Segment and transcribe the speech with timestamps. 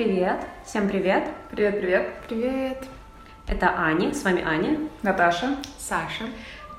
[0.00, 1.28] Привет, всем привет.
[1.50, 2.08] Привет, привет.
[2.26, 2.84] Привет.
[3.46, 4.78] Это Аня, с вами Аня.
[5.02, 5.56] Наташа.
[5.76, 6.24] Саша.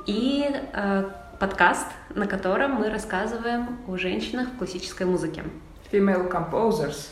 [0.07, 5.43] И э, подкаст, на котором мы рассказываем о женщинах в классической музыке.
[5.91, 7.09] Female Composers.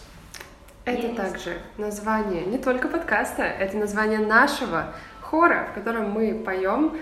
[0.83, 1.15] Это Есть.
[1.15, 6.97] также название не только подкаста, это название нашего хора, в котором мы поем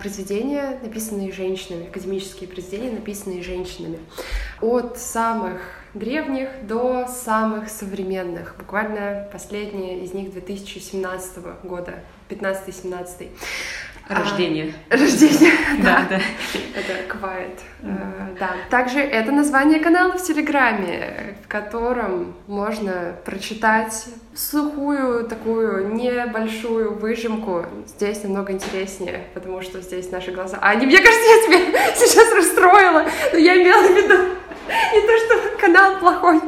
[0.00, 3.98] произведения, написанные женщинами, академические произведения, написанные женщинами.
[4.60, 5.60] От самых
[5.94, 8.54] древних до самых современных.
[8.58, 11.94] Буквально последние из них 2017 года,
[12.28, 13.28] 15-17.
[14.08, 14.72] Рождение.
[14.90, 16.20] А, рождение, Да, да.
[16.74, 17.58] Это Quiet.
[17.82, 18.50] Э, Да.
[18.70, 27.66] Также это название канала в Телеграме, в котором можно прочитать сухую такую небольшую выжимку.
[27.86, 30.58] Здесь намного интереснее, потому что здесь наши глаза.
[30.60, 34.14] А, не, мне кажется, я тебя сейчас расстроила, но я имела в виду
[34.68, 36.40] не то, что канал плохой.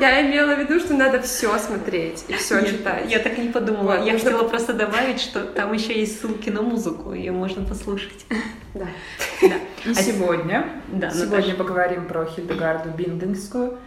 [0.00, 3.10] Я имела в виду, что надо все смотреть и все Нет, читать.
[3.10, 3.96] Я так не подумала.
[3.96, 7.64] Вот, я нужно- хотела просто добавить, что там еще есть ссылки на музыку, ее можно
[7.64, 8.26] послушать.
[8.74, 8.86] Да.
[9.42, 9.54] Да.
[9.84, 11.56] И А сегодня, Да, сегодня Наташа.
[11.56, 13.78] поговорим про Хильдегарду Биндингскую,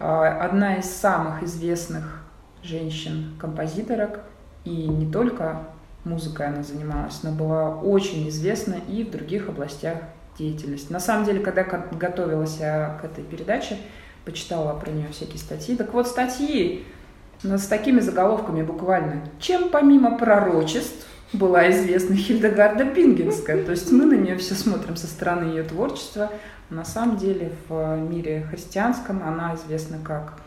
[0.00, 2.24] А, одна из самых известных
[2.62, 4.20] женщин-композиторок,
[4.64, 5.62] и не только
[6.04, 9.98] музыкой она занималась, но была очень известна и в других областях
[10.38, 10.92] деятельности.
[10.92, 13.78] На самом деле, когда ко- готовилась я к этой передаче,
[14.24, 15.76] почитала про нее всякие статьи.
[15.76, 16.84] Так вот, статьи
[17.42, 19.28] с такими заголовками буквально.
[19.38, 23.64] Чем помимо пророчеств была известна Хильдегарда Бингенская.
[23.64, 26.30] То есть мы на нее все смотрим со стороны ее творчества.
[26.70, 30.38] На самом деле в мире христианском она известна как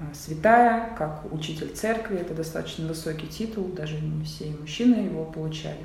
[0.00, 2.18] э, святая, как учитель церкви.
[2.18, 5.84] Это достаточно высокий титул, даже не все мужчины его получали.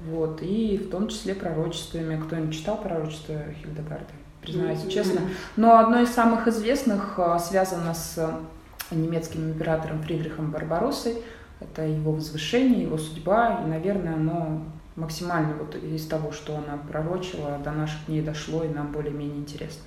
[0.00, 0.42] Вот.
[0.42, 2.20] И в том числе пророчествами.
[2.20, 4.12] Кто-нибудь читал пророчество Хильдегарды?
[4.40, 5.22] Признаюсь честно.
[5.56, 11.22] Но одно из самых известных э, связано с э, немецким императором Фридрихом Барбароссой.
[11.60, 14.62] Это его возвышение, его судьба, и, наверное, оно
[14.94, 19.82] максимально вот из того, что она пророчила, до наших дней дошло, и нам более-менее интересно.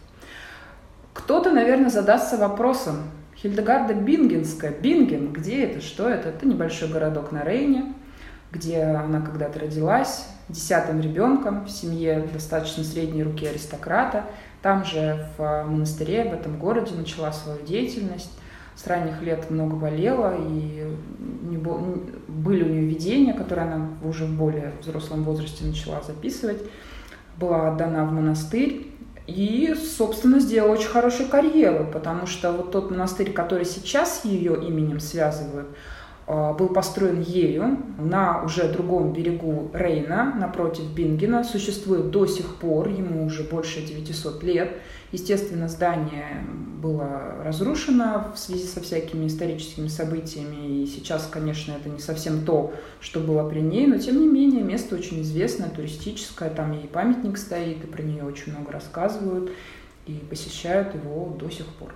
[1.13, 3.03] Кто-то, наверное, задастся вопросом,
[3.37, 6.29] Хильдегарда Бингенская, Бинген, где это, что это?
[6.29, 7.93] Это небольшой городок на Рейне,
[8.51, 14.25] где она когда-то родилась, десятым ребенком в семье достаточно средней руки аристократа.
[14.61, 18.31] Там же в монастыре, в этом городе начала свою деятельность.
[18.75, 20.87] С ранних лет много болела, и
[22.27, 26.61] были у нее видения, которые она уже в более взрослом возрасте начала записывать.
[27.37, 28.87] Была отдана в монастырь
[29.27, 34.99] и, собственно, сделала очень хорошую карьеру, потому что вот тот монастырь, который сейчас ее именем
[34.99, 35.67] связывают,
[36.27, 43.25] был построен ею на уже другом берегу Рейна, напротив Бингена, существует до сих пор, ему
[43.25, 44.77] уже больше 900 лет.
[45.11, 46.45] Естественно, здание
[46.81, 52.73] было разрушено в связи со всякими историческими событиями, и сейчас, конечно, это не совсем то,
[53.01, 57.37] что было при ней, но тем не менее место очень известное, туристическое, там и памятник
[57.37, 59.51] стоит, и про нее очень много рассказывают,
[60.05, 61.93] и посещают его до сих пор.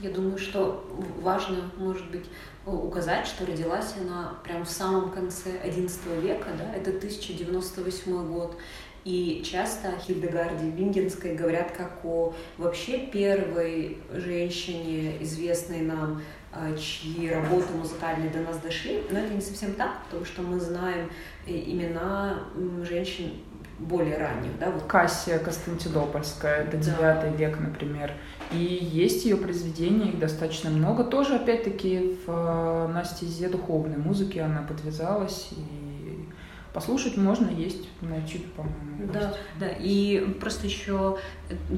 [0.00, 0.86] Я думаю, что
[1.20, 2.24] важно, может быть,
[2.64, 8.56] указать, что родилась она прямо в самом конце XI века, да, это 1098 год.
[9.04, 16.22] И часто о Хильдегарде Бингенской говорят как о вообще первой женщине, известной нам,
[16.52, 19.02] а, чьи работы музыкальные до нас дошли.
[19.10, 21.10] Но это не совсем так, потому что мы знаем
[21.46, 22.40] э, имена
[22.82, 23.32] женщин
[23.78, 24.58] более ранних.
[24.58, 24.70] Да?
[24.70, 27.22] Вот Кассия Константинопольская, это Да.
[27.22, 28.12] 9 век, например.
[28.52, 31.04] И есть ее произведения, их достаточно много.
[31.04, 35.50] Тоже, опять-таки, в э, на стезе духовной музыки она подвязалась.
[35.52, 36.28] И
[36.72, 39.12] послушать можно, есть на YouTube, по-моему.
[39.12, 39.38] Да, есть.
[39.58, 41.18] да, и просто еще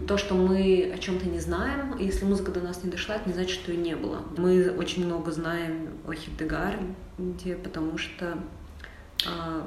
[0.06, 3.34] то, что мы о чем-то не знаем, если музыка до нас не дошла, это не
[3.34, 4.22] значит, что ее не было.
[4.37, 8.39] Мы очень много знаем о Хильдегарде, потому что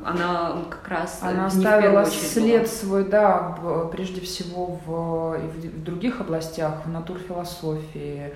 [0.04, 2.68] она как раз Она оставила след была.
[2.68, 3.58] свой, да,
[3.92, 8.34] прежде всего в, в других областях, в натурфилософии,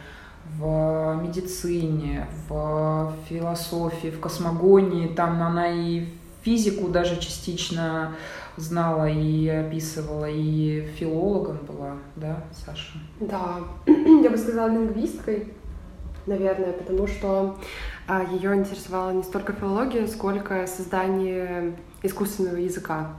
[0.58, 5.08] в медицине, в философии, в космогонии.
[5.08, 6.08] Там она и
[6.44, 8.16] физику даже частично
[8.58, 12.98] знала и описывала, и филологом была, да, Саша?
[13.20, 13.58] Да,
[13.88, 15.54] я бы сказала лингвисткой,
[16.26, 17.58] наверное, потому что
[18.18, 23.12] ее интересовала не столько филология, сколько создание искусственного языка.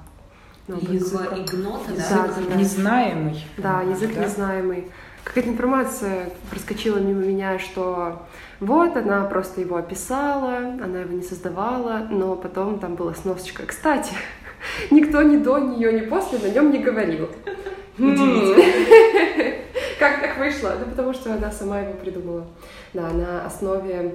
[0.67, 2.55] Ну, Язык игнота, Да, да?
[2.57, 3.45] Незнаемый.
[3.57, 4.25] Да, язык да?
[4.25, 4.91] незнаемый.
[5.25, 8.23] Какая-то информация проскочила мимо меня, что
[8.59, 13.65] вот она просто его описала, она его не создавала, но потом там была сносочка.
[13.67, 14.13] Кстати,
[14.91, 17.29] никто ни до нее, ни после на нем не говорил.
[17.99, 18.17] М.
[19.99, 20.71] Как так вышло?
[20.79, 22.47] Да потому что она сама его придумала.
[22.95, 24.15] Да, на основе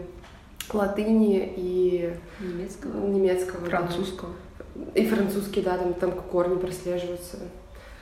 [0.74, 4.32] латыни и немецкого, немецкого французского.
[4.76, 5.00] Да.
[5.00, 7.38] И французский, да, там, там корни прослеживаются.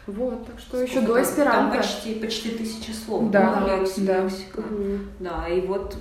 [0.06, 1.72] Вот, так что Сколько еще до эсперанто.
[1.72, 3.32] Там почти, почти тысяча слов.
[3.32, 4.30] Да, да, да.
[4.58, 4.98] Угу.
[5.20, 5.48] да.
[5.48, 5.96] И вот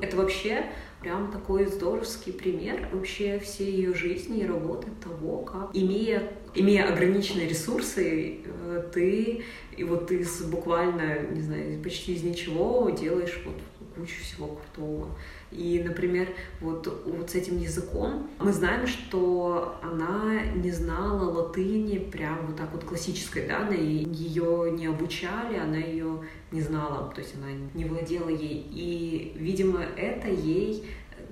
[0.00, 0.64] это вообще
[1.00, 6.22] прям такой здоровский пример вообще всей ее жизни и работы того, как, имея,
[6.54, 9.44] имея ограниченные ресурсы, э, ты
[9.76, 13.54] и вот ты буквально, не знаю, почти из ничего делаешь вот
[13.96, 15.08] кучу всего крутого.
[15.50, 16.28] И, например,
[16.60, 22.70] вот, вот с этим языком мы знаем, что она не знала латыни прям вот так
[22.72, 26.20] вот классической, да, она ее не обучали, она ее
[26.52, 28.66] не знала, то есть она не владела ей.
[28.70, 30.84] И, видимо, это ей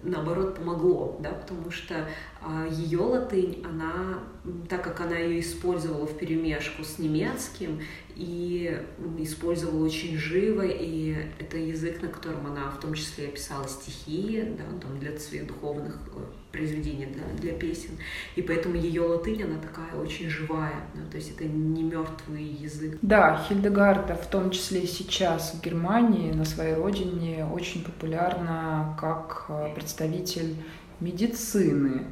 [0.02, 2.08] наоборот помогло, да, потому что
[2.40, 4.20] а, ее латынь, она,
[4.68, 7.80] так как она ее использовала в перемешку с немецким
[8.16, 8.80] и
[9.18, 14.64] использовала очень живо, и это язык, на котором она в том числе писала стихи, да,
[14.80, 16.20] там для своих духовных э,
[16.50, 17.90] произведений, для, для песен,
[18.34, 22.98] и поэтому ее латынь, она такая очень живая, да, то есть это не мертвый язык.
[23.02, 29.74] Да, Хильдегарда, в том числе сейчас в Германии, на своей родине, очень популярна как э,
[29.74, 30.56] представитель
[31.00, 32.06] медицины,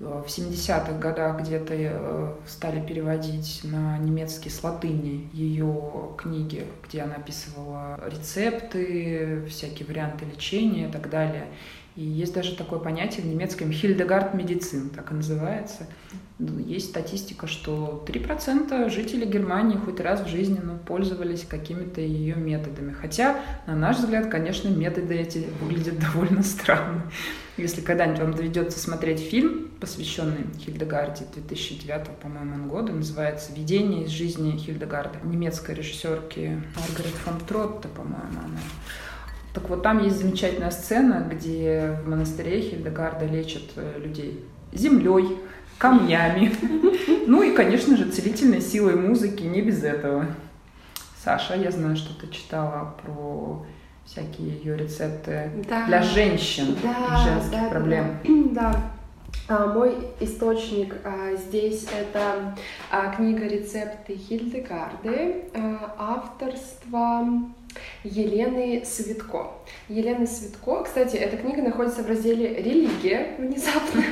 [0.00, 7.14] в 70-х годах где-то э, стали переводить на немецкий с латыни ее книги, где она
[7.14, 11.46] описывала рецепты, всякие варианты лечения и так далее.
[11.94, 15.86] И есть даже такое понятие в немецком Хильдегард медицин, так и называется.
[16.40, 22.34] Ну, есть статистика, что 3% жителей Германии хоть раз в жизни ну, пользовались какими-то ее
[22.34, 22.92] методами.
[22.92, 23.36] Хотя,
[23.68, 27.04] на наш взгляд, конечно, методы эти выглядят довольно странно.
[27.56, 34.56] Если когда-нибудь вам доведется смотреть фильм, посвященный Хильдегарде 2009, по-моему, года, называется «Видение из жизни
[34.56, 38.58] Хильдегарда», немецкой режиссерки Маргарет фон Тротта, по-моему, она.
[39.52, 45.38] Так вот, там есть замечательная сцена, где в монастыре Хильдегарда лечат э, людей землей,
[45.78, 46.52] камнями.
[47.26, 50.26] Ну и, конечно же, целительной силой музыки, не без этого.
[51.24, 53.64] Саша, я знаю, что ты читала про
[54.06, 55.86] всякие ее рецепты да.
[55.86, 58.18] для женщин да, женских да, проблем.
[58.24, 58.72] Да.
[58.72, 58.90] да.
[59.46, 62.56] А, мой источник а, здесь это
[62.90, 67.28] а, книга рецепты Хильдегарды, а, авторства
[68.04, 69.52] Елены Светко.
[69.88, 74.02] Елена Светко, кстати, эта книга находится в разделе «Религия» внезапно.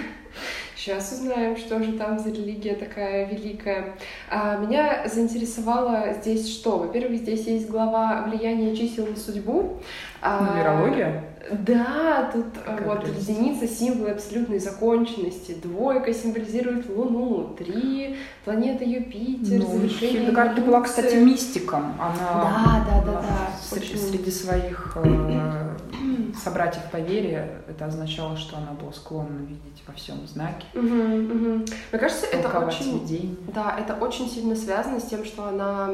[0.82, 3.94] Сейчас узнаем, что же там за религия такая великая.
[4.28, 6.78] А, меня заинтересовало здесь что?
[6.78, 9.80] Во-первых, здесь есть глава влияния чисел на судьбу.
[10.20, 11.22] А, Нумерология?
[11.50, 13.28] Да, тут э, как вот прелесть.
[13.28, 20.20] единица символ абсолютной законченности, двойка символизирует Луну, три планета Юпитер, ну, завершение.
[20.20, 21.94] Хильдегарда была, кстати, мистиком.
[22.00, 23.76] Она, да, да, да, да.
[23.76, 23.98] Очень...
[23.98, 25.76] среди своих э,
[26.42, 30.66] собратьев по вере это означало, что она была склонна видеть во всем знаки.
[30.74, 31.64] Угу, угу.
[31.92, 33.36] Мне кажется, это очень, видение.
[33.54, 35.90] да, это очень сильно связано с тем, что она,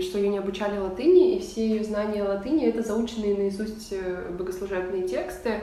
[0.00, 4.32] что ее не обучали латыни, и все ее знания латыни это заученные наизусть э,
[4.84, 5.60] богослужебные тексты,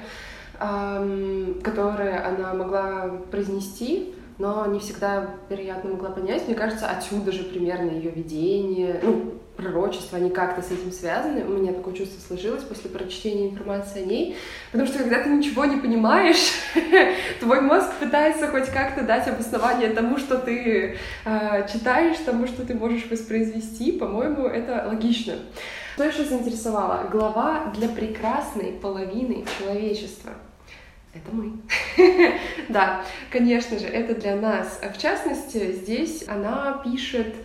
[1.63, 6.47] которые она могла произнести но не всегда, вероятно, могла понять.
[6.47, 11.45] Мне кажется, отсюда же примерно ее видение, ну, пророчество, они как-то с этим связаны.
[11.45, 14.35] У меня такое чувство сложилось после прочтения информации о ней.
[14.71, 16.53] Потому что когда ты ничего не понимаешь,
[17.39, 22.73] твой мозг пытается хоть как-то дать обоснование тому, что ты э, читаешь, тому, что ты
[22.73, 23.91] можешь воспроизвести.
[23.91, 25.35] По-моему, это логично.
[25.93, 27.07] Что еще заинтересовало?
[27.11, 30.31] Глава для прекрасной половины человечества.
[31.13, 31.51] Это мы.
[32.69, 34.79] да, конечно же, это для нас.
[34.81, 37.35] В частности, здесь она пишет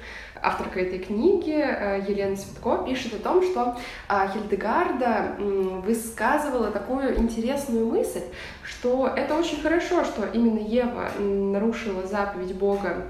[0.40, 3.76] авторка этой книги э, Елена Цветко пишет о том, что
[4.06, 8.22] а, Хильдегарда высказывала такую интересную мысль,
[8.62, 13.06] что это очень хорошо, что именно Ева нарушила заповедь Бога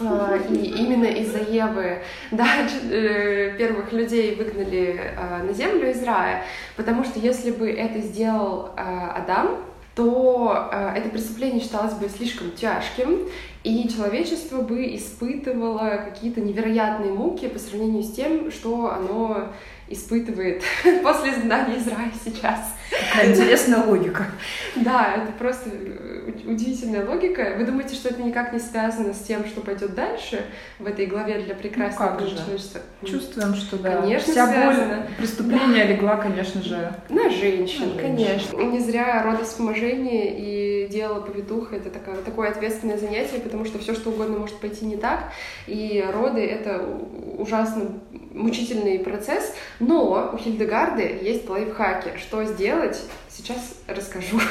[0.00, 2.46] и именно из-за Евы да,
[2.90, 6.42] э, первых людей выгнали а, на землю из рая,
[6.76, 13.28] потому что если бы это сделал Адам, то э, это преступление считалось бы слишком тяжким,
[13.62, 19.52] и человечество бы испытывало какие-то невероятные муки по сравнению с тем, что оно
[19.88, 20.62] испытывает
[21.02, 22.73] после изгнания из рая сейчас.
[23.24, 24.26] Интересная логика.
[24.76, 27.54] Да, это просто э, удивительная логика.
[27.56, 30.44] Вы думаете, что это никак не связано с тем, что пойдет дальше
[30.78, 32.80] в этой главе для прекрасного ну, человечества?
[33.04, 34.00] Чувствуем, что да.
[34.02, 34.96] Конечно, Вся связано.
[34.96, 35.92] боль преступления да.
[35.92, 38.58] легла, конечно же, на женщин, на конечно.
[38.58, 43.94] И не зря родовспоможение и дело повитуха— это такое, такое ответственное занятие, потому что все
[43.94, 45.32] что угодно может пойти не так,
[45.66, 46.84] и роды— это
[47.38, 48.00] ужасно
[48.34, 52.18] мучительный процесс, но у Хильдегарды есть лайфхаки.
[52.18, 52.73] Что сделать,
[53.28, 54.40] сейчас расскажу.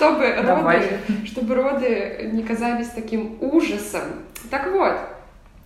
[0.00, 4.24] чтобы, роды, чтобы роды не казались таким ужасом.
[4.50, 4.94] Так вот,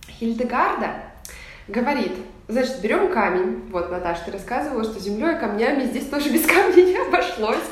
[0.09, 0.89] Хильдегарда
[1.69, 2.11] говорит,
[2.49, 3.63] значит, берем камень.
[3.71, 7.63] Вот, Наташа, ты рассказывала, что землей камнями здесь тоже без камня не обошлось.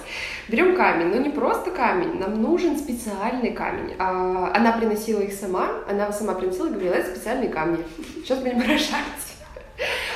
[0.48, 3.96] Берем камень, но не просто камень, нам нужен специальный камень.
[4.00, 7.84] А, она приносила их сама, она сама приносила и говорила, это специальные камни.
[8.24, 9.24] Сейчас будем выражать.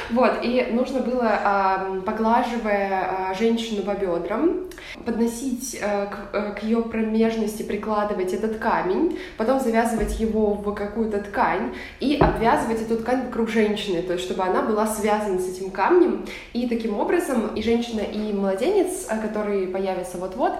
[0.09, 4.67] Вот, и нужно было, поглаживая а, женщину по бедрам,
[5.05, 11.75] подносить э, э, к ее промежности, прикладывать этот камень, потом завязывать его в какую-то ткань
[11.99, 16.25] и обвязывать эту ткань вокруг женщины, то есть чтобы она была связана с этим камнем.
[16.53, 20.53] И таким образом и женщина, и младенец, э, который появится вот-вот,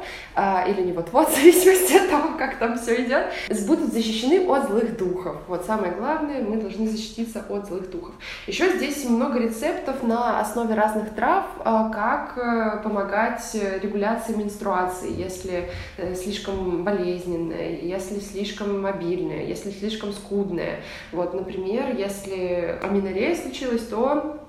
[0.68, 3.28] или не вот-вот, в зависимости от того, как там все идет,
[3.68, 5.38] будут защищены от злых духов.
[5.48, 8.14] Вот самое главное, мы должны защититься от злых духов.
[8.46, 13.44] Еще здесь много рецептов на основе разных трав, а, как э, помогать
[13.82, 20.82] регуляции менструации, если э, слишком болезненная, если слишком мобильная, если слишком скудная.
[21.12, 24.40] Вот, например, если аминорея случилась, то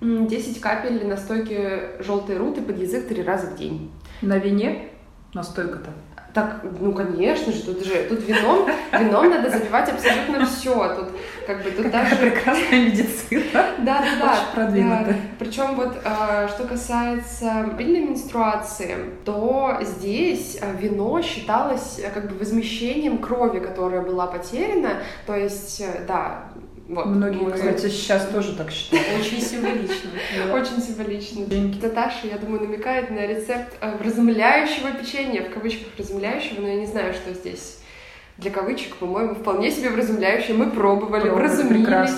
[0.00, 3.90] 10 капель настойки желтой руты под язык три раза в день.
[4.22, 4.88] На вине
[5.34, 5.90] настойка-то?
[6.34, 10.94] Так, ну конечно же, тут же тут вином, вином надо забивать абсолютно все.
[10.94, 11.08] Тут
[11.46, 13.64] как бы тут Какая даже прекрасная медицина.
[13.78, 14.32] Да, да, да.
[14.32, 15.16] Очень продвинутая.
[15.38, 22.38] Причем вот э, что касается мобильной менструации, то здесь э, вино считалось э, как бы
[22.38, 25.00] возмещением крови, которая была потеряна.
[25.26, 26.50] То есть, да,
[26.88, 27.06] вот.
[27.06, 27.52] Многие, мы...
[27.52, 29.06] кстати, сейчас тоже так считают.
[29.20, 30.10] Очень символично.
[30.52, 31.44] Очень символично.
[31.82, 36.86] Наташа, я думаю, намекает на рецепт э, разумляющего печенья, в кавычках разумляющего, но я не
[36.86, 37.77] знаю, что здесь
[38.38, 40.56] для кавычек, по-моему, вполне себе вразумляющее.
[40.56, 42.12] Мы пробовали, вразумились.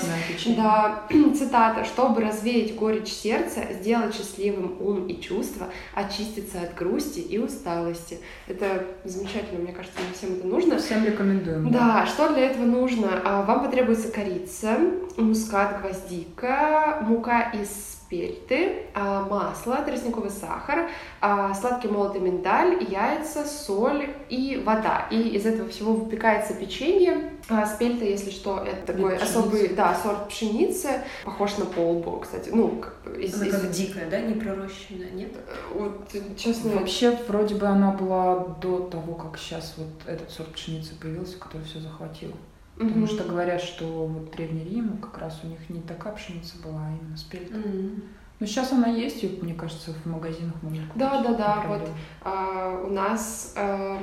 [0.55, 1.03] Да,
[1.35, 1.85] цитата.
[1.85, 8.19] «Чтобы развеять горечь сердца, сделать счастливым ум и чувства, очиститься от грусти и усталости».
[8.49, 10.79] Это замечательно, мне кажется, нам всем это нужно.
[10.79, 11.71] Всем рекомендуем.
[11.71, 13.23] Да, что для этого нужно?
[13.25, 14.77] А, вам потребуется корица,
[15.17, 20.91] мускат, гвоздика, мука из спельты, а, масло, тростниковый сахар,
[21.21, 25.07] а, сладкий молотый миндаль, яйца, соль и вода.
[25.13, 27.33] И из этого всего выпекается печенье.
[27.49, 29.39] А, спельта, если что, это такой пшеница.
[29.39, 30.89] особый да, сорт пшеницы,
[31.25, 32.51] похож на полбу, кстати.
[32.53, 33.53] Ну, как, из, она из...
[33.53, 35.31] как дикая, да, не пророщенная, нет?
[35.73, 36.73] Вот, честно...
[36.73, 41.65] Вообще, вроде бы она была до того, как сейчас вот этот сорт пшеницы появился, который
[41.65, 42.33] все захватил.
[42.81, 43.15] Потому mm-hmm.
[43.15, 46.91] что говорят, что вот Древний Рим, как раз у них не такая пшеница была, а
[46.91, 47.59] именно спельта.
[47.59, 48.03] Mm-hmm.
[48.41, 50.95] Но сейчас она есть, и, мне кажется, в магазинах можно купить.
[50.95, 51.65] Да, да, да.
[51.69, 51.91] Вот
[52.25, 53.99] а, у нас а,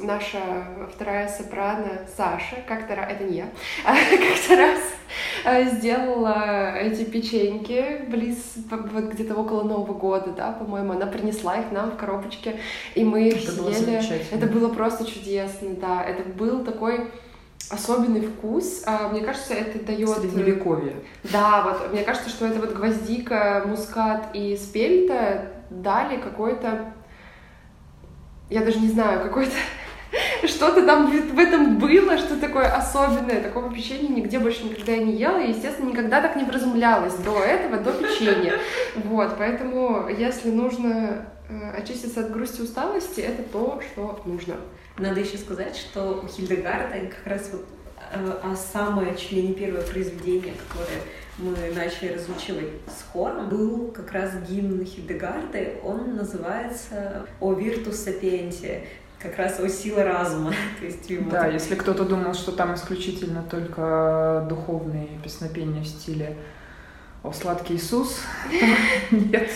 [0.00, 0.38] наша
[0.94, 3.48] вторая сопрано Саша, как-то раз, это не я,
[3.84, 4.80] а, как-то раз
[5.44, 11.72] а, сделала эти печеньки близ, вот где-то около Нового года, да, по-моему, она принесла их
[11.72, 12.60] нам в коробочке,
[12.94, 13.98] и мы их это съели.
[13.98, 16.00] Было это было просто чудесно, да.
[16.04, 17.10] Это был такой
[17.70, 18.82] особенный вкус.
[18.86, 20.18] А, мне кажется, это дает...
[20.18, 20.94] Э, Средневековье.
[21.24, 26.92] Да, вот мне кажется, что это вот гвоздика, мускат и спельта дали какой-то...
[28.50, 29.52] Я даже не знаю, какой-то...
[30.46, 33.42] Что-то там в этом было, что такое особенное.
[33.42, 35.38] Такого печенья нигде больше никогда я не ела.
[35.38, 38.54] И, естественно, никогда так не вразумлялась до этого, до печенья.
[38.94, 44.54] Вот, поэтому, если нужно э, очиститься от грусти и усталости, это то, что нужно.
[44.98, 47.64] Надо еще сказать, что у Хильдегарда как раз вот
[48.12, 51.00] э, а самое чуть ли не первое произведение, которое
[51.38, 55.78] мы начали разучивать с хором, был как раз гимн Хильдегарды.
[55.82, 58.84] Он называется «О виртус сапиенте»,
[59.24, 60.52] как раз о силе разума.
[60.80, 66.36] То есть, да, если кто-то думал, что там исключительно только духовные песнопения в стиле
[67.24, 68.20] «О сладкий Иисус»,
[69.10, 69.50] нет,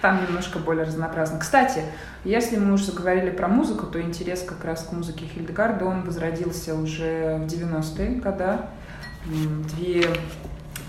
[0.00, 1.40] там немножко более разнообразно.
[1.40, 1.82] Кстати,
[2.22, 6.74] если мы уже заговорили про музыку, то интерес как раз к музыке Хильдегарда, он возродился
[6.74, 8.58] уже в 90-е годы.
[9.24, 10.04] Две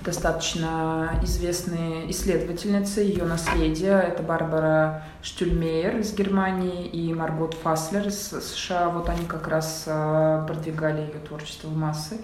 [0.04, 4.00] достаточно известные исследовательницы ее наследия.
[4.00, 8.90] Это Барбара Штюльмейер из Германии и Маргот Фаслер из США.
[8.90, 12.20] Вот они как раз а, продвигали ее творчество в массы.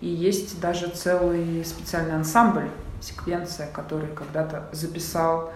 [0.00, 2.68] И есть даже целый специальный ансамбль,
[3.00, 5.52] секвенция, который когда-то записал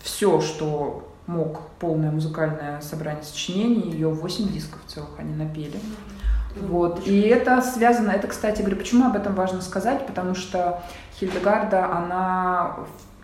[0.00, 5.78] все, что мог полное музыкальное собрание сочинений, ее 8 дисков целых они напели.
[6.60, 7.06] Вот.
[7.06, 10.82] И это связано, это, кстати, говорю, почему об этом важно сказать, потому что
[11.18, 12.76] Хильдегарда, она,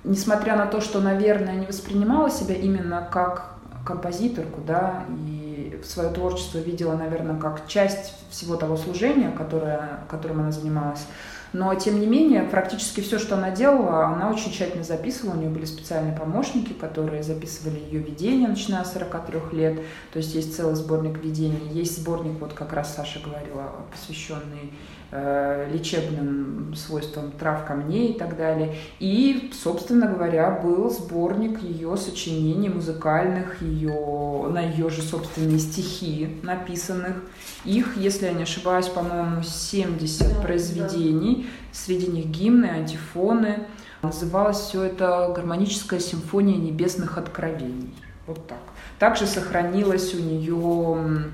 [0.02, 3.55] несмотря на то, что, наверное, не воспринимала себя именно как
[3.87, 10.50] композиторку, да, и свое творчество видела, наверное, как часть всего того служения, которое, которым она
[10.50, 11.07] занималась,
[11.52, 15.35] но, тем не менее, практически все, что она делала, она очень тщательно записывала.
[15.35, 19.80] У нее были специальные помощники, которые записывали ее видения, начиная с 43 лет.
[20.12, 21.69] То есть есть целый сборник видений.
[21.73, 24.73] Есть сборник, вот как раз Саша говорила, посвященный
[25.12, 28.76] лечебным свойствам трав, камней и так далее.
[29.00, 37.17] И, собственно говоря, был сборник ее сочинений музыкальных, ее, на ее же собственные стихи написанных.
[37.64, 41.43] Их, если я не ошибаюсь, по-моему, 70 да, произведений.
[41.45, 41.49] Да.
[41.73, 43.67] Среди них гимны, антифоны.
[44.02, 47.95] Называлось все это «Гармоническая симфония небесных откровений».
[48.26, 48.61] Вот так.
[48.99, 51.31] Также сохранилась у нее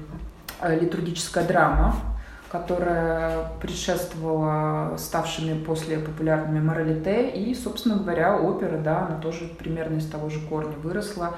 [0.62, 2.15] литургическая драма
[2.48, 7.30] которая предшествовала ставшими после популярными моралите.
[7.30, 11.34] И, собственно говоря, опера, да, она тоже примерно из того же корня выросла.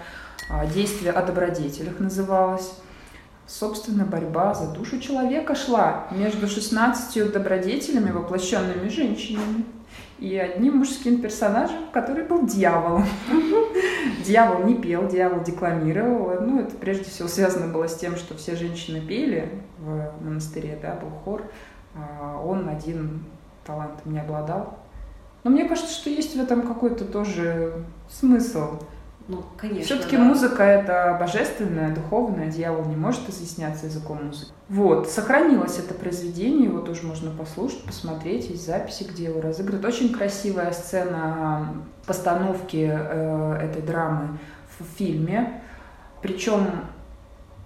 [0.50, 2.72] А, Действие о добродетелях называлось.
[3.46, 9.64] Собственно, борьба за душу человека шла между 16 добродетелями, воплощенными женщинами
[10.18, 13.06] и одним мужским персонажем, который был дьяволом.
[14.28, 16.38] Дьявол не пел, дьявол декламировал.
[16.42, 20.96] Ну, это прежде всего связано было с тем, что все женщины пели в монастыре, да,
[20.96, 21.44] был хор.
[21.94, 23.24] А он один
[23.64, 24.78] талантом не обладал.
[25.44, 28.80] Но мне кажется, что есть в этом какой-то тоже смысл.
[29.28, 29.84] Ну, конечно.
[29.84, 30.22] Все-таки да.
[30.24, 34.50] музыка это божественная, духовная, дьявол не может изъясняться языком музыки.
[34.70, 39.84] Вот, сохранилось это произведение, его тоже можно послушать, посмотреть, есть записи, где его разыгрывают.
[39.84, 41.74] Очень красивая сцена
[42.06, 44.38] постановки э, этой драмы
[44.78, 45.60] в фильме.
[46.22, 46.66] Причем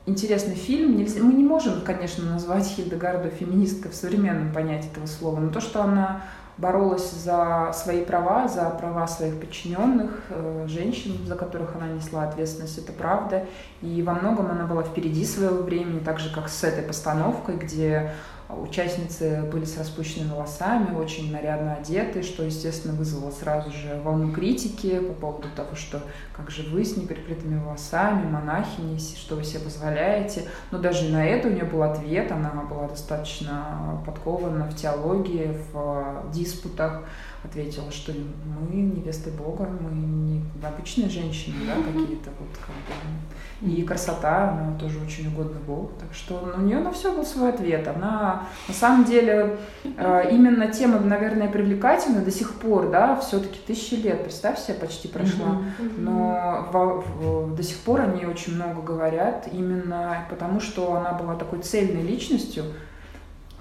[0.04, 0.96] интересный фильм.
[0.96, 5.60] Нельзя, мы не можем, конечно, назвать Хильдегарду феминисткой в современном понятии этого слова, но то,
[5.60, 6.22] что она
[6.62, 12.78] боролась за свои права, за права своих подчиненных, э, женщин, за которых она несла ответственность,
[12.78, 13.46] это правда.
[13.82, 18.12] И во многом она была впереди своего времени, так же, как с этой постановкой, где
[18.60, 24.98] Участницы были с распущенными волосами, очень нарядно одеты, что, естественно, вызвало сразу же волну критики
[24.98, 26.02] по поводу того, что
[26.36, 30.44] как же вы с неприкрытыми волосами, монахини, что вы себе позволяете.
[30.70, 36.30] Но даже на это у нее был ответ, она была достаточно подкована в теологии, в
[36.32, 37.04] диспутах,
[37.44, 43.72] ответила, что мы невесты Бога, мы не обычные женщины, да, какие-то вот как бы.
[43.72, 45.92] И красота, она тоже очень угодна Богу.
[45.98, 47.86] Так что ну, у нее на все был свой ответ.
[47.86, 53.94] Она на самом деле э, именно тема, наверное, привлекательна до сих пор, да, все-таки тысячи
[53.94, 55.62] лет, представь себе, почти прошла.
[55.96, 61.36] Но в, в, до сих пор они очень много говорят, именно потому что она была
[61.36, 62.64] такой цельной личностью,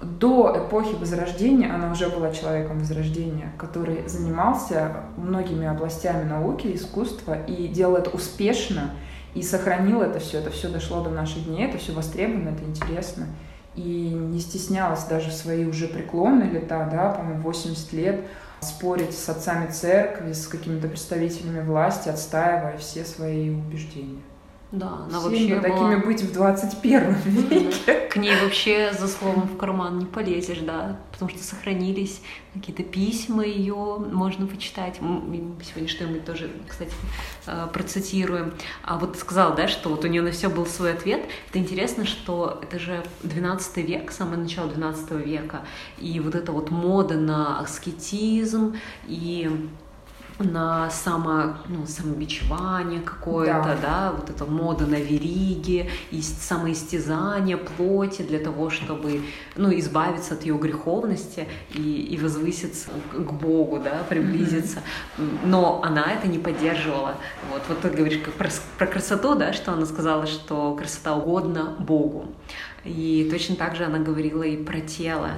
[0.02, 7.68] до эпохи Возрождения она уже была человеком Возрождения, который занимался многими областями науки, искусства и
[7.68, 8.90] делал это успешно
[9.34, 10.38] и сохранил это все.
[10.38, 13.26] Это все дошло до наших дней, это все востребовано, это интересно.
[13.76, 18.20] И не стеснялась даже в свои уже преклонные лета, да, по-моему, 80 лет,
[18.60, 24.20] спорить с отцами церкви, с какими-то представителями власти, отстаивая все свои убеждения.
[24.72, 25.62] Да, она Всем вообще была...
[25.62, 28.08] такими быть в 21 веке.
[28.08, 32.22] К ней вообще за словом в карман не полезешь, да, потому что сохранились
[32.54, 34.98] какие-то письма ее, можно почитать.
[35.02, 36.92] Мы сегодня что-нибудь тоже, кстати,
[37.46, 38.54] э, процитируем.
[38.82, 41.22] А вот сказал, да, что вот у нее на все был свой ответ.
[41.50, 45.66] Это интересно, что это же 12 век, самое начало 12 века,
[45.98, 48.74] и вот эта вот мода на аскетизм
[49.06, 49.50] и
[50.38, 54.10] на само, ну, самобичевание какое-то, да.
[54.10, 59.22] да, вот эта мода на вериги, и самоистязание плоти для того, чтобы,
[59.56, 64.78] ну, избавиться от ее греховности и, и возвыситься к Богу, да, приблизиться.
[65.18, 65.38] Mm-hmm.
[65.44, 67.14] Но она это не поддерживала.
[67.50, 71.76] Вот, вот ты говоришь как про, про красоту, да, что она сказала, что красота угодна
[71.78, 72.26] Богу.
[72.84, 75.30] И точно так же она говорила и про тело,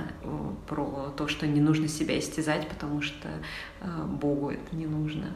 [0.67, 3.29] про то, что не нужно себя истязать, потому что
[3.83, 5.27] э, Богу это не нужно.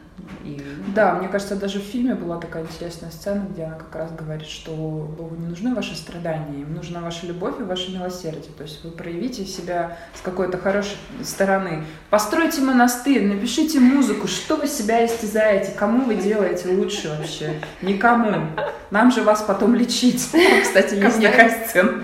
[0.43, 0.59] И...
[0.95, 4.47] Да, мне кажется, даже в фильме была такая интересная сцена, где она как раз говорит,
[4.47, 8.51] что Богу не нужны ваши страдания, им нужна ваша любовь и ваше милосердие.
[8.57, 11.83] То есть вы проявите себя с какой-то хорошей стороны.
[12.09, 17.61] Постройте монастырь, напишите музыку, что вы себя истязаете, кому вы делаете лучше вообще?
[17.83, 18.47] Никому.
[18.89, 20.27] Нам же вас потом лечить.
[20.63, 21.98] Кстати, есть такая сцена.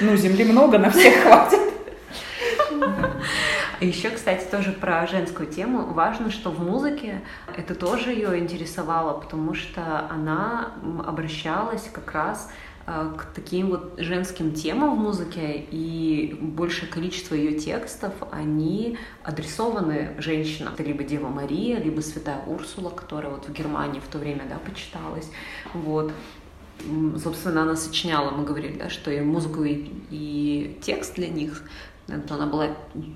[0.00, 1.66] Ну, земли много, на всех хватит.
[3.80, 5.92] Еще, кстати, тоже про женскую тему.
[5.92, 7.22] Важно, что в музыке
[7.56, 10.72] это тоже ее интересовало, потому что она
[11.06, 12.50] обращалась как раз
[12.86, 20.14] э, к таким вот женским темам в музыке, и большее количество ее текстов, они адресованы
[20.18, 20.72] женщинам.
[20.72, 24.56] Это либо Дева Мария, либо Святая Урсула, которая вот в Германии в то время, да,
[24.56, 25.30] почиталась.
[25.74, 26.12] Вот
[27.22, 31.62] собственно, она сочиняла, мы говорили, да, что и музыку, и, и текст для них,
[32.08, 32.68] это она была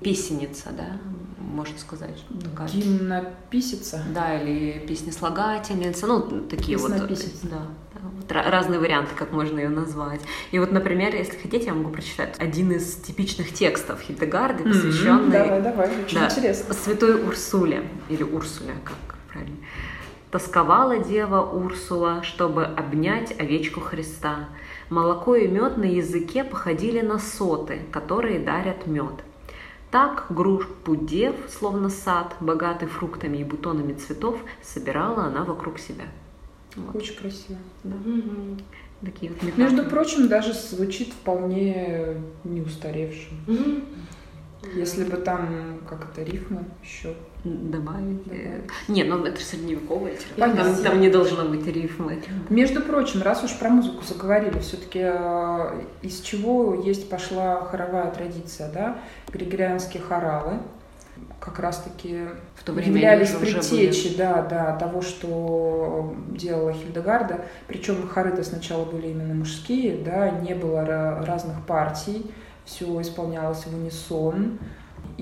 [0.03, 0.99] песенница, да,
[1.37, 2.23] можно сказать.
[2.43, 2.67] Такая.
[2.69, 4.03] Гимнописица.
[4.13, 6.91] Да, или песнеслагательница, ну, такие вот.
[6.91, 7.07] Да,
[7.47, 10.21] да, вот разные варианты, как можно ее назвать.
[10.51, 15.37] И вот, например, если хотите, я могу прочитать один из типичных текстов Хильдегарды, посвященный...
[15.37, 16.73] Mm-hmm, давай, давай, очень да, интересно.
[16.73, 18.95] Святой Урсуле, или Урсуле, как
[19.31, 19.57] правильно.
[20.31, 24.47] Тосковала дева Урсула, чтобы обнять овечку Христа.
[24.89, 29.23] Молоко и мед на языке походили на соты, которые дарят мед.
[29.91, 36.05] Так группу дев, словно сад, богатый фруктами и бутонами цветов, собирала она вокруг себя.
[36.77, 36.95] Вот.
[36.95, 37.59] Очень красиво.
[37.83, 37.95] Да.
[37.97, 38.57] Угу.
[39.01, 43.37] Такие вот Между прочим, даже звучит вполне не устаревшим.
[43.47, 44.79] Угу.
[44.79, 48.23] Если бы там как это рифмы еще добавить.
[48.23, 48.63] добавить.
[48.87, 50.63] Не, ну это средневековая литература.
[50.63, 52.21] Там, там не должно быть рифмы.
[52.49, 58.71] Между прочим, раз уж про музыку заговорили, все-таки э, из чего есть пошла хоровая традиция,
[58.71, 58.97] да?
[59.31, 60.59] Григорианские хоралы
[61.39, 62.25] как раз-таки
[62.55, 67.45] в то время являлись предтечи да, да, того, что делала Хильдегарда.
[67.67, 70.83] Причем хоры-то сначала были именно мужские, да, не было
[71.25, 72.31] разных партий
[72.65, 74.59] все исполнялось в унисон.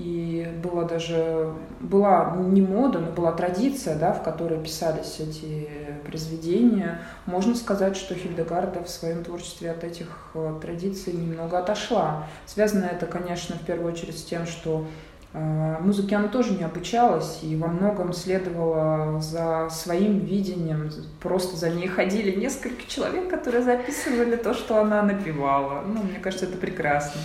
[0.00, 5.68] И была даже, была не мода, но была традиция, да, в которой писались эти
[6.06, 7.02] произведения.
[7.26, 12.26] Можно сказать, что Хильдегарда в своем творчестве от этих э, традиций немного отошла.
[12.46, 14.86] Связано это, конечно, в первую очередь с тем, что
[15.32, 20.90] музыке она тоже не обучалась и во многом следовала за своим видением.
[21.20, 25.82] Просто за ней ходили несколько человек, которые записывали то, что она напевала.
[25.86, 27.20] Ну, мне кажется, это прекрасно.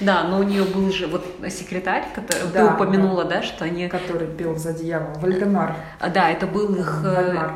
[0.00, 3.36] Да, но у нее был же вот секретарь, который да, ты упомянула, да.
[3.36, 3.88] да, что они...
[3.88, 5.76] Который пел за дьявола, Вальдемар.
[6.00, 7.02] А, да, это был их...
[7.04, 7.52] Э, Вальдемар.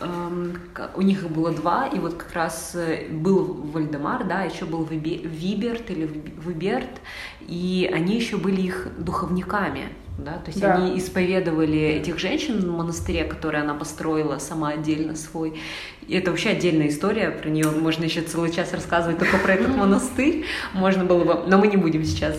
[0.00, 0.58] Эм,
[0.94, 5.90] у них было два, и вот как раз э, был Вальдемар, да, еще был Виберт
[5.90, 7.00] или Виберт,
[7.48, 10.74] и они еще были их духовниками да, то есть да.
[10.74, 15.58] они исповедовали этих женщин в монастыре, которые она построила сама отдельно свой.
[16.06, 19.74] И это вообще отдельная история, про нее можно еще целый час рассказывать только про этот
[19.74, 22.36] монастырь, можно было бы, но мы не будем сейчас.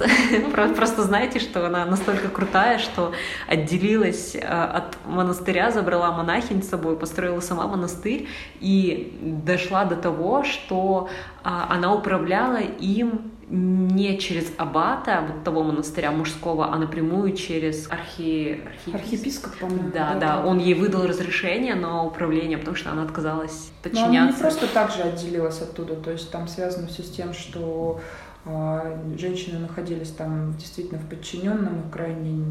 [0.76, 3.14] Просто знаете, что она настолько крутая, что
[3.48, 8.28] отделилась э, от монастыря, забрала монахинь с собой, построила сама монастырь
[8.60, 11.10] и дошла до того, что
[11.44, 18.62] а, она управляла им не через аббата вот того монастыря мужского, а напрямую через архи...
[18.66, 18.96] архиепископ.
[18.96, 19.92] архиепископ, по-моему.
[19.94, 24.12] Да, да, да, он ей выдал разрешение на управление, потому что она отказалась подчиняться.
[24.12, 27.34] Но она не просто так же отделилась оттуда, то есть там связано все с тем,
[27.34, 28.02] что
[28.46, 32.44] э, женщины находились там действительно в подчиненном и крайне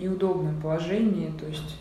[0.00, 1.76] неудобном положении, то есть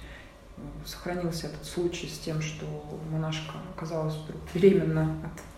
[0.57, 2.65] э, сохранился этот случай с тем, что
[3.11, 5.50] монашка оказалась вдруг беременна от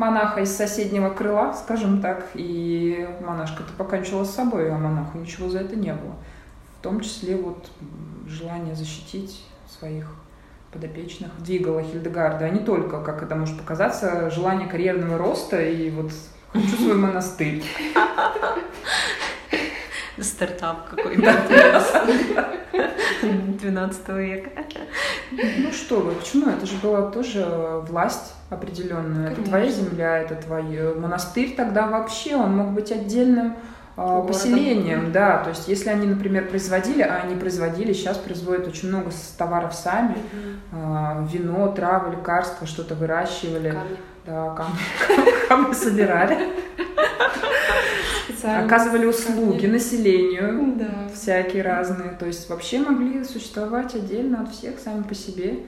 [0.00, 5.58] монаха из соседнего крыла, скажем так, и монашка-то покончила с собой, а монаху ничего за
[5.60, 6.14] это не было.
[6.78, 7.70] В том числе вот
[8.26, 10.06] желание защитить своих
[10.72, 16.12] подопечных двигало Хильдегарда, а не только, как это может показаться, желание карьерного роста и вот
[16.50, 17.62] хочу свой монастырь.
[20.22, 21.34] Стартап какой-то.
[23.22, 24.50] 12 века.
[25.30, 26.50] Ну что вы, почему?
[26.50, 27.44] Это же была тоже
[27.88, 29.34] власть определенная.
[29.34, 29.40] Конечно.
[29.40, 33.56] Это твоя земля, это твой монастырь тогда вообще, он мог быть отдельным
[33.96, 38.88] а, поселением, да, то есть если они, например, производили, а они производили, сейчас производят очень
[38.88, 40.16] много товаров сами,
[40.72, 41.28] mm-hmm.
[41.28, 43.96] вино, травы, лекарства, что-то выращивали, камни.
[44.30, 46.38] Да, камни, камни собирали,
[48.44, 51.08] оказывали услуги населению, да.
[51.12, 55.60] всякие разные, то есть вообще могли существовать отдельно от всех сами по себе.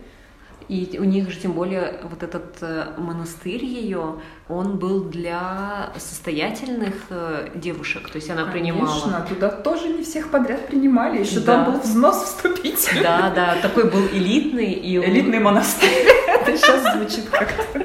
[0.68, 6.94] И у них же тем более вот этот э, монастырь ее, он был для состоятельных
[7.10, 9.00] э, девушек, то есть она Конечно, принимала.
[9.00, 11.64] Конечно, туда тоже не всех подряд принимали, еще да.
[11.64, 13.02] там был взнос вступительный.
[13.02, 16.06] Да, да, такой был элитный и элитный монастырь.
[16.28, 17.82] Это сейчас звучит как-то.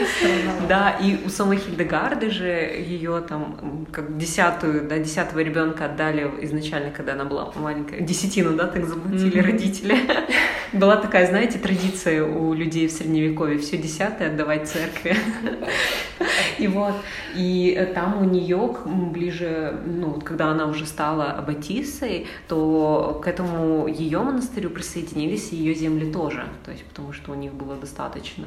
[0.68, 6.90] Да, и у самой Хильдегарды же ее там как десятую, да, десятого ребенка отдали изначально,
[6.90, 8.00] когда она была маленькая.
[8.00, 9.96] Десятину, да, так заплатили родители.
[10.72, 15.16] Была такая, знаете, традиция у людей в Средневековье все десятое отдавать церкви.
[16.58, 16.94] И вот,
[17.34, 24.20] и там у нее ближе, ну, когда она уже стала аббатисой, то к этому ее
[24.20, 26.46] монастырю присоединились и ее земли тоже.
[26.64, 28.46] То есть, потому что у них было достаточно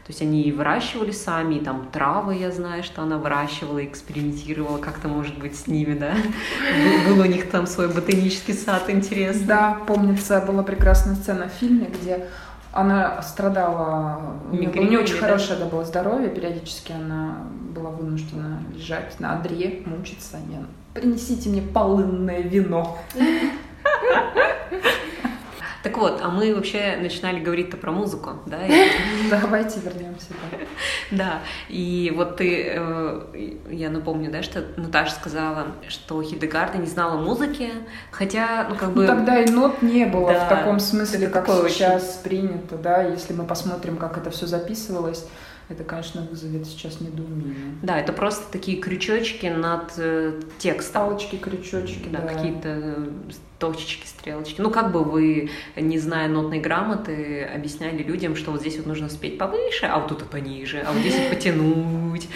[0.11, 5.07] есть они и выращивали сами, и там травы, я знаю, что она выращивала, экспериментировала как-то,
[5.07, 6.13] может быть, с ними, да?
[7.07, 9.45] Был, был у них там свой ботанический сад интересный.
[9.45, 12.27] Да, помнится, была прекрасная сцена в фильме, где
[12.73, 15.21] она страдала, у нее, у нее очень да?
[15.21, 17.37] хорошее да, было здоровье, периодически она
[17.73, 20.37] была вынуждена лежать на одре, мучиться.
[20.49, 22.97] Я, Принесите мне полынное вино.
[25.83, 28.59] Так вот, а мы вообще начинали говорить-то про музыку, да?
[29.29, 30.27] Давайте вернемся.
[31.11, 37.17] Да, и вот ты, э, я напомню, да, что Наташа сказала, что Хильдегарда не знала
[37.17, 37.69] музыки,
[38.11, 39.01] хотя, ну, как бы...
[39.01, 43.43] Ну, тогда и нот не было в таком смысле, как сейчас принято, да, если мы
[43.43, 45.27] посмотрим, как это все записывалось,
[45.71, 47.75] это, конечно, вызовет сейчас недоумение.
[47.81, 51.07] Да, это просто такие крючочки над э, текстом.
[51.07, 52.21] Палочки, крючочки, да.
[52.21, 52.27] да.
[52.27, 53.09] какие-то э,
[53.61, 54.59] точечки, стрелочки.
[54.59, 59.07] Ну, как бы вы, не зная нотной грамоты, объясняли людям, что вот здесь вот нужно
[59.07, 62.27] спеть повыше, а вот тут пониже, а вот здесь вот потянуть,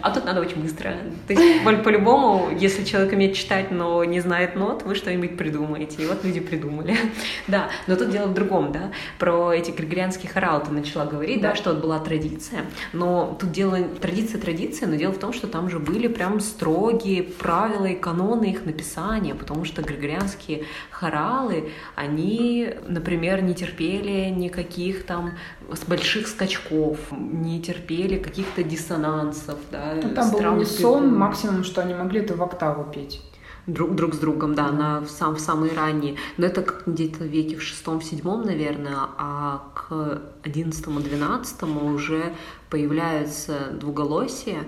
[0.00, 0.94] а тут надо очень быстро.
[1.26, 6.02] То есть, по-любому, если человек умеет читать, но не знает нот, вы что-нибудь придумаете.
[6.02, 6.96] И вот люди придумали.
[7.46, 11.50] Да, но тут дело в другом, да, про эти григорианские хоралы ты начала говорить, да,
[11.50, 12.62] да что вот была традиция.
[12.92, 17.22] Но тут дело, традиция традиция, но дело в том, что там же были прям строгие
[17.22, 25.32] правила и каноны их написания, потому что григорианские хоралы, они, например, не терпели никаких там
[25.72, 29.94] с больших скачков, не терпели каких-то диссонансов, да.
[30.02, 33.20] Ну, там был унисон, максимум, что они могли, это в октаву петь
[33.66, 36.16] друг, друг с другом, да, на, в, сам, в самые ранние.
[36.36, 41.86] Но это как где-то в веке в шестом, в седьмом, наверное, а к одиннадцатому, двенадцатому
[41.86, 42.34] уже
[42.70, 44.64] появляются двуголосия,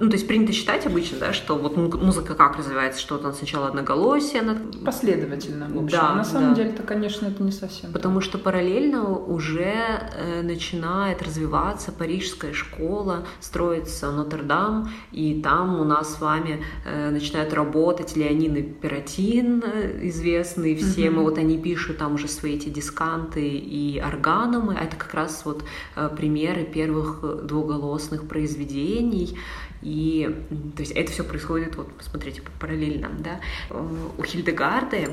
[0.00, 3.68] ну, то есть принято считать обычно, да, что вот музыка как развивается, что там сначала
[3.68, 4.40] одноголосие.
[4.40, 4.56] Она...
[4.84, 5.98] Последовательно, в общем.
[5.98, 6.54] Да, На самом да.
[6.56, 7.92] деле, это, конечно, это не совсем.
[7.92, 9.74] Потому что параллельно уже
[10.16, 17.54] э, начинает развиваться парижская школа, строится Нотр-Дам, и там у нас с вами э, начинают
[17.54, 21.20] работать Леонин и Пиротин, э, известные всем, mm-hmm.
[21.20, 25.42] и вот они пишут там уже свои эти дисканты и органумы, а это как раз
[25.44, 25.62] вот
[25.94, 29.38] э, примеры первых двуголосных произведений,
[29.82, 30.28] и
[30.76, 33.40] то есть это все происходит, вот посмотрите, параллельно, да.
[34.18, 35.08] У Хильдегарды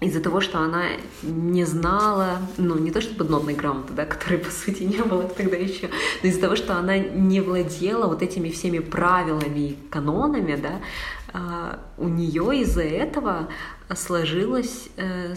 [0.00, 0.84] из-за того, что она
[1.22, 5.56] не знала, ну, не то чтобы нотной грамоты, да, которой, по сути, не было тогда
[5.56, 5.90] еще,
[6.22, 10.80] но из-за того, что она не владела вот этими всеми правилами и канонами, да,
[11.32, 13.48] а, у нее из-за этого
[13.94, 15.34] сложилась э,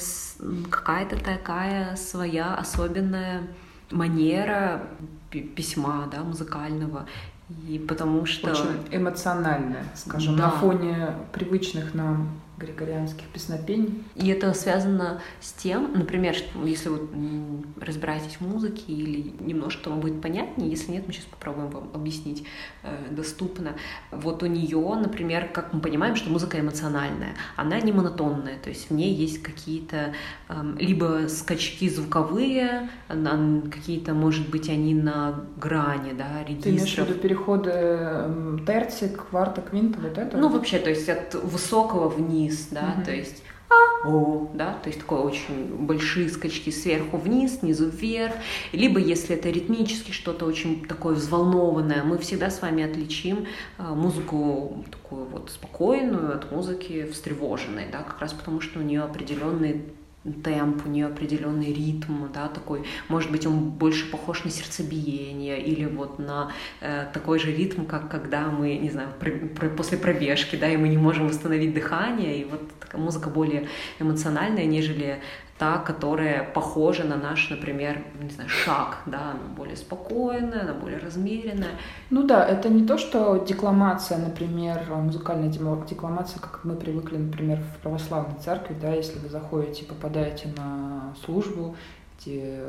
[0.70, 3.44] какая-то такая своя особенная
[3.92, 4.88] манера
[5.30, 7.08] письма, да, музыкального.
[7.68, 8.52] И потому что...
[8.52, 10.44] Очень эмоциональная, скажем, да.
[10.44, 12.30] на фоне привычных нам
[12.64, 14.04] григорианских песнопений.
[14.16, 17.00] И это связано с тем, например, что если вы
[17.80, 22.46] разбираетесь в музыке или немножко вам будет понятнее, если нет, мы сейчас попробуем вам объяснить
[22.84, 23.74] э, доступно.
[24.12, 28.90] Вот у нее, например, как мы понимаем, что музыка эмоциональная, она не монотонная, то есть
[28.90, 30.14] в ней есть какие-то
[30.50, 32.90] э, либо скачки звуковые,
[33.72, 36.64] какие-то, может быть, они на грани, да, регистров.
[36.64, 37.70] Ты имеешь в виду переходы
[38.66, 40.38] терцик, кварта, квинта, вот это?
[40.38, 43.06] Ну, вообще, то есть от высокого вниз вниз, да, mm-hmm.
[43.06, 48.36] то есть а, о, да, то есть такое очень большие скачки сверху вниз, снизу вверх,
[48.72, 54.86] либо если это ритмически что-то очень такое взволнованное, мы всегда с вами отличим а, музыку
[54.92, 59.84] такую вот спокойную от музыки встревоженной, да, как раз потому что у нее определенный
[60.44, 65.86] темп, у нее определенный ритм, да, такой, может быть, он больше похож на сердцебиение или
[65.86, 70.56] вот на э, такой же ритм, как когда мы, не знаю, про, про, после пробежки,
[70.56, 73.68] да, и мы не можем восстановить дыхание, и вот такая музыка более
[74.00, 75.20] эмоциональная, нежели
[75.58, 80.98] та, которая похожа на наш, например, не знаю, шаг, да, она более спокойная, она более
[80.98, 81.80] размеренная.
[82.10, 87.82] Ну да, это не то, что декламация, например, музыкальная декламация, как мы привыкли, например, в
[87.82, 91.76] православной церкви, да, если вы заходите, попадаете на службу,
[92.20, 92.60] где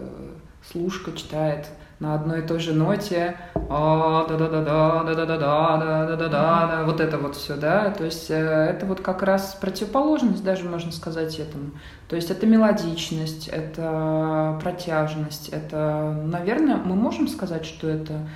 [0.71, 1.69] служка читает
[2.01, 6.07] на одной и той же ноте, а, да да да да да да да да
[6.07, 10.45] да да да вот это вот все, да, то есть это вот как раз противоположность
[10.45, 11.71] даже можно сказать этому.
[12.09, 18.29] То есть это мелодичность, это протяжность, это, наверное, мы можем сказать, что это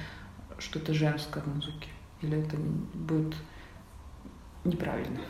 [0.59, 1.89] что-то женское в музыке,
[2.23, 2.57] или это
[2.95, 3.35] будет
[4.65, 5.21] неправильно.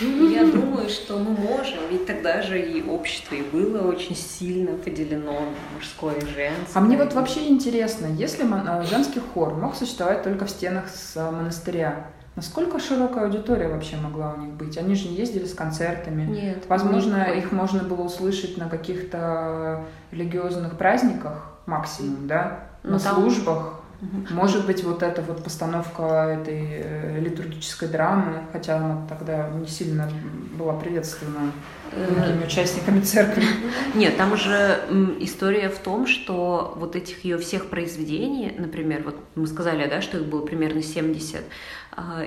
[0.00, 5.40] Я думаю, что мы можем, ведь тогда же и общество и было очень сильно поделено
[5.74, 6.66] мужское и женское.
[6.74, 11.16] А мне вот вообще интересно, если э, женский хор мог существовать только в стенах с
[11.16, 14.76] э, монастыря, Насколько широкая аудитория вообще могла у них быть?
[14.76, 16.22] Они же не ездили с концертами.
[16.22, 16.64] Нет.
[16.66, 17.36] Возможно, нет.
[17.36, 22.70] их можно было услышать на каких-то религиозных праздниках максимум, да?
[22.82, 23.14] Ну, на там...
[23.14, 23.83] службах.
[24.30, 30.10] Может быть, вот эта вот постановка этой э, литургической драмы, хотя она тогда не сильно
[30.58, 31.52] была приветствована
[31.92, 33.44] другими э, участниками церкви.
[33.94, 34.80] Нет, там же
[35.20, 40.18] история в том, что вот этих ее всех произведений, например, вот мы сказали, да, что
[40.18, 41.44] их было примерно 70, а,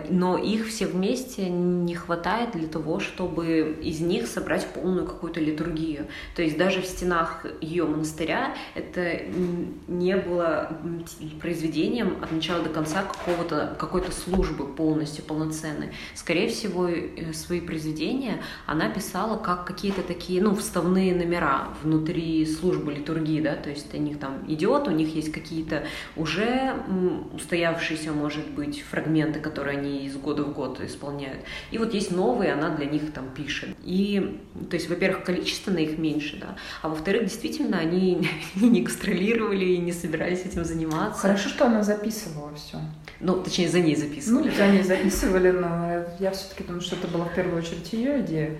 [0.09, 6.07] но их все вместе не хватает для того, чтобы из них собрать полную какую-то литургию.
[6.35, 9.21] То есть даже в стенах ее монастыря это
[9.87, 10.77] не было
[11.41, 15.91] произведением от начала до конца какого-то, какой-то службы полностью полноценной.
[16.15, 22.93] Скорее всего, э, свои произведения она писала как какие-то такие, ну, вставные номера внутри службы
[22.93, 25.83] литургии, да, то есть у них там идет, у них есть какие-то
[26.15, 26.75] уже
[27.33, 31.39] устоявшиеся, может быть, фрагменты, которые которые они из года в год исполняют.
[31.71, 33.69] И вот есть новые, она для них там пишет.
[33.83, 34.39] И,
[34.69, 39.93] то есть, во-первых, количественно их меньше, да, а во-вторых, действительно, они не гастролировали и не
[39.93, 41.21] собирались этим заниматься.
[41.21, 42.77] Хорошо, что она записывала все.
[43.19, 44.49] Ну, точнее, за ней записывали.
[44.49, 48.21] Ну, за ней записывали, но я все-таки думаю, что это была в первую очередь ее
[48.21, 48.51] идея.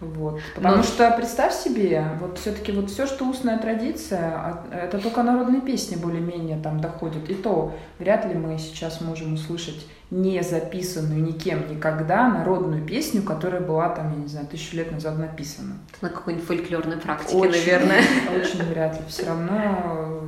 [0.00, 0.40] Вот.
[0.54, 0.82] Потому Но...
[0.82, 5.96] что представь себе, вот все-таки вот все, что устная традиция, а, это только народные песни
[5.96, 7.28] более-менее там доходят.
[7.28, 13.60] И то вряд ли мы сейчас можем услышать не записанную никем никогда народную песню, которая
[13.60, 15.74] была там, я не знаю, тысячу лет назад написана.
[16.00, 18.02] На какой-нибудь фольклорной практике, очень, наверное.
[18.34, 19.02] Очень вряд ли.
[19.06, 20.22] Все равно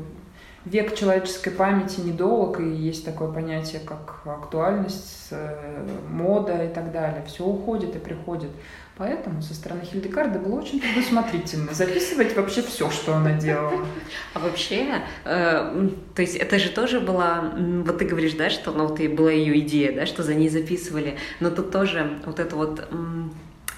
[0.64, 7.24] век человеческой памяти недолг, и есть такое понятие, как актуальность, э, мода и так далее.
[7.26, 8.50] Все уходит и приходит.
[8.98, 13.86] Поэтому со стороны Хильдекарда было очень предусмотрительно записывать вообще все, что она делала.
[14.34, 18.86] А вообще, э, то есть это же тоже была, вот ты говоришь, да, что ну,
[18.86, 22.54] вот и была ее идея, да, что за ней записывали, но тут тоже вот это
[22.54, 22.86] вот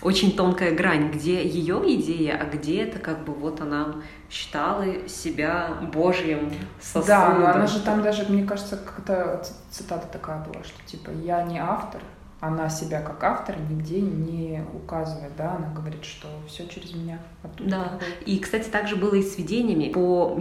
[0.05, 3.97] очень тонкая грань, где ее идея, а где это как бы вот она
[4.31, 7.07] считала себя Божьим сосудом.
[7.07, 11.43] Да, но она же там даже, мне кажется, какая-то цитата такая была, что типа «я
[11.43, 12.03] не автор,
[12.47, 17.19] она себя как автор нигде не указывает, да, она говорит, что все через меня.
[17.43, 18.29] Оттуда да, приходит.
[18.29, 19.93] и, кстати, также было и с видениями.
[19.93, 20.39] По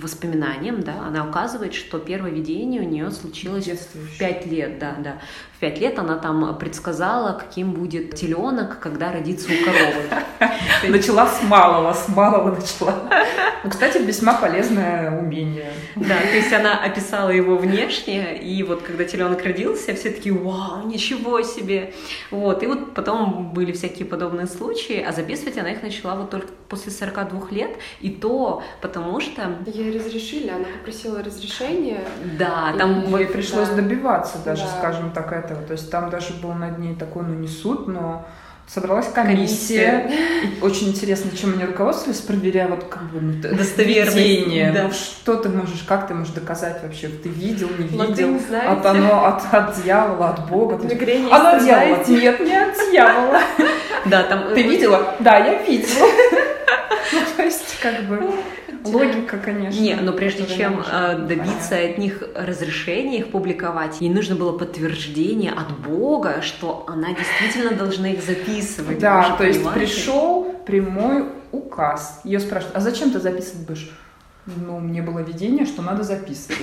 [0.00, 5.18] воспоминаниям, да, она указывает, что первое видение у нее случилось в пять лет, да, да.
[5.56, 10.88] В пять лет она там предсказала, каким будет теленок, когда родится у коровы.
[10.88, 13.08] Начала с малого, с малого начала.
[13.64, 15.72] Ну, кстати, весьма полезное умение.
[15.94, 20.86] Да, то есть она описала его внешне, и вот когда теленок родился, все такие, вау,
[20.86, 21.94] ничего себе.
[22.30, 26.48] Вот, и вот потом были всякие подобные случаи, а записывать она их начала вот только
[26.68, 29.56] после 42 лет, и то потому что...
[29.66, 32.00] Ей разрешили, она попросила разрешения.
[32.38, 33.16] Да, там...
[33.16, 33.76] Ей пришлось да.
[33.76, 34.78] добиваться даже, да.
[34.78, 35.62] скажем так, этого.
[35.62, 38.26] То есть там даже был над ней такой, ну не суд, но
[38.66, 40.02] собралась комиссия.
[40.02, 40.62] комиссия.
[40.62, 44.74] очень интересно, чем они руководствовались, проверяя вот как бы ну, достоверность.
[44.74, 44.84] Да.
[44.84, 48.84] Ну, что ты можешь, как ты можешь доказать вообще, ты видел, не видел, не от
[48.84, 50.78] оно от, от дьявола, от Бога.
[50.84, 53.40] Мигрени оно дьявола, нет, не от дьявола.
[54.06, 54.54] Да, там...
[54.54, 55.14] Ты видела?
[55.20, 56.06] Да, я видела.
[57.12, 58.20] Ну, то есть, как бы...
[58.84, 59.80] Логика, конечно.
[59.80, 65.52] Не, но прежде чем э, добиться от них разрешения их публиковать, ей нужно было подтверждение
[65.52, 68.98] от Бога, что она действительно должна их записывать.
[68.98, 72.20] Да, то есть пришел прямой указ.
[72.24, 73.90] Ее спрашивают, а зачем ты записывать будешь?
[74.46, 76.60] Ну, мне было видение, что надо записывать.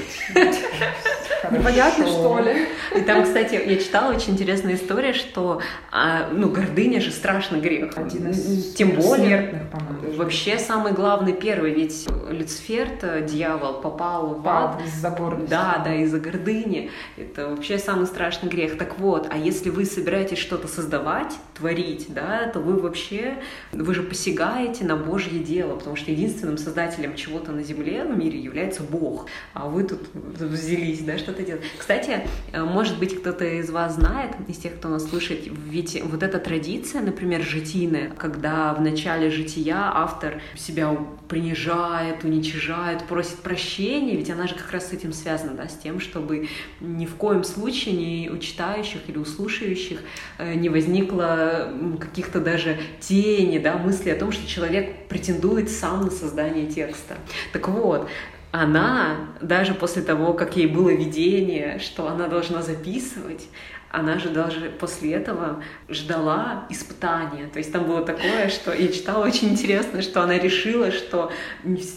[1.52, 2.68] Непонятно, что ли?
[2.96, 7.98] И там, кстати, я читала очень интересная история, что, а, ну, гордыня же страшный грех.
[7.98, 10.18] Один из Тем более, по-моему.
[10.18, 12.88] Вообще самый главный первый, ведь Люцифер,
[13.28, 14.82] дьявол, попал в ад.
[14.86, 15.50] Из-за гордости.
[15.50, 16.92] Да, да, из-за гордыни.
[17.18, 18.78] Это вообще самый страшный грех.
[18.78, 23.36] Так вот, а если вы собираетесь что-то создавать, творить, да, то вы вообще,
[23.74, 28.40] вы же посягаете на Божье дело, потому что единственным создателем чего-то на земле, в мире
[28.40, 29.28] является Бог.
[29.54, 31.64] А вы тут взялись, да, что что-то делать.
[31.78, 36.22] Кстати, э, может быть, кто-то из вас знает, из тех, кто нас слушает, ведь вот
[36.22, 40.96] эта традиция, например, житийная, когда в начале жития автор себя
[41.28, 46.00] принижает, уничижает, просит прощения, ведь она же как раз с этим связана, да, с тем,
[46.00, 46.48] чтобы
[46.80, 50.00] ни в коем случае ни у читающих или у слушающих
[50.38, 56.12] э, не возникло каких-то даже тени, да, мысли о том, что человек претендует сам на
[56.12, 57.16] создание текста.
[57.52, 58.10] Так вот,
[58.52, 63.48] она, даже после того, как ей было видение, что она должна записывать,
[63.94, 67.48] она же даже после этого ждала испытания.
[67.54, 71.32] То есть там было такое, что я читала очень интересно, что она решила, что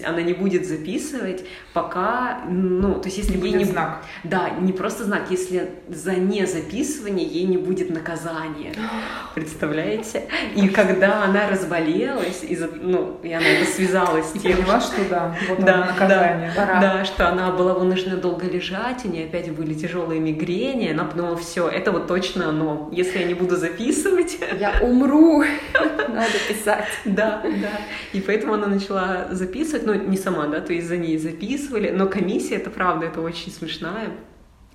[0.05, 4.05] она не будет записывать, пока, ну, то есть если не ей не знак.
[4.25, 8.75] Да, не просто знак, если за незаписывание ей не будет наказания.
[9.35, 10.29] Представляете?
[10.55, 15.35] И когда она разболелась, из ну, и она это связала с тем, поняла, что да,
[15.49, 16.53] вот да, наказание.
[16.55, 21.05] Да, да, что она была вынуждена долго лежать, у нее опять были тяжелые мигрени, она
[21.05, 22.89] подумала, все, это вот точно оно.
[22.93, 24.39] Если я не буду записывать...
[24.61, 25.43] Я умру,
[26.09, 26.87] надо писать.
[27.05, 27.81] Да, да.
[28.13, 32.07] И поэтому она начала записывать, ну, не сама, да, то есть за ней записывали, но
[32.07, 34.11] комиссия, это правда, это очень смешная.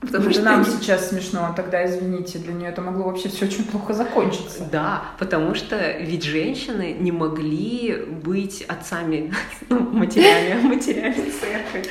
[0.02, 3.64] Потому что нам сейчас смешно, а тогда, извините, для нее это могло вообще все очень
[3.66, 4.68] плохо закончиться.
[4.72, 9.32] Да, потому что ведь женщины не могли быть отцами,
[9.70, 11.86] ну, матерями, матерями церкви.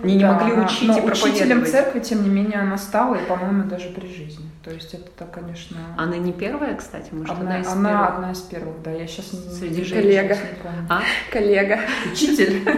[0.00, 3.88] Они не могли учить и учителем церкви, тем не менее, она стала, и, по-моему, даже
[3.88, 4.45] при жизни.
[4.66, 5.76] То есть это, конечно...
[5.96, 8.14] Она не первая, кстати, может, одна, одна из она первых?
[8.14, 8.90] одна из первых, да.
[8.90, 10.34] Я сейчас Среди женщин Коллега.
[10.34, 10.86] не помню.
[10.90, 11.02] А?
[11.30, 11.80] Коллега.
[12.12, 12.64] Учитель.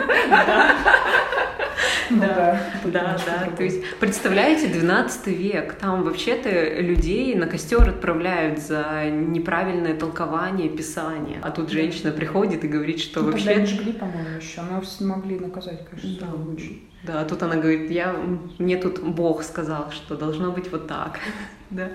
[2.10, 3.50] Ну да, да, да.
[3.54, 11.38] То есть, представляете, 12 век, там вообще-то людей на костер отправляют за неправильное толкование Писания.
[11.42, 13.46] А тут женщина приходит и говорит, что ну, вообще...
[13.46, 16.32] Тогда жгли, по-моему, еще, но не могли наказать, конечно, да.
[16.32, 16.78] лучше.
[17.04, 18.12] Да, а тут она говорит, я,
[18.58, 21.20] мне тут Бог сказал, что должно быть вот так.
[21.70, 21.88] да.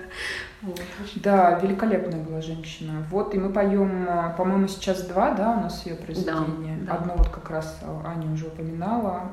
[0.62, 0.80] Вот.
[1.16, 3.06] Да, великолепная была женщина.
[3.10, 6.78] Вот, и мы поем, по-моему, сейчас два, да, у нас ее произведение.
[6.78, 6.98] Да, да.
[6.98, 9.32] Одно вот как раз Аня уже упоминала,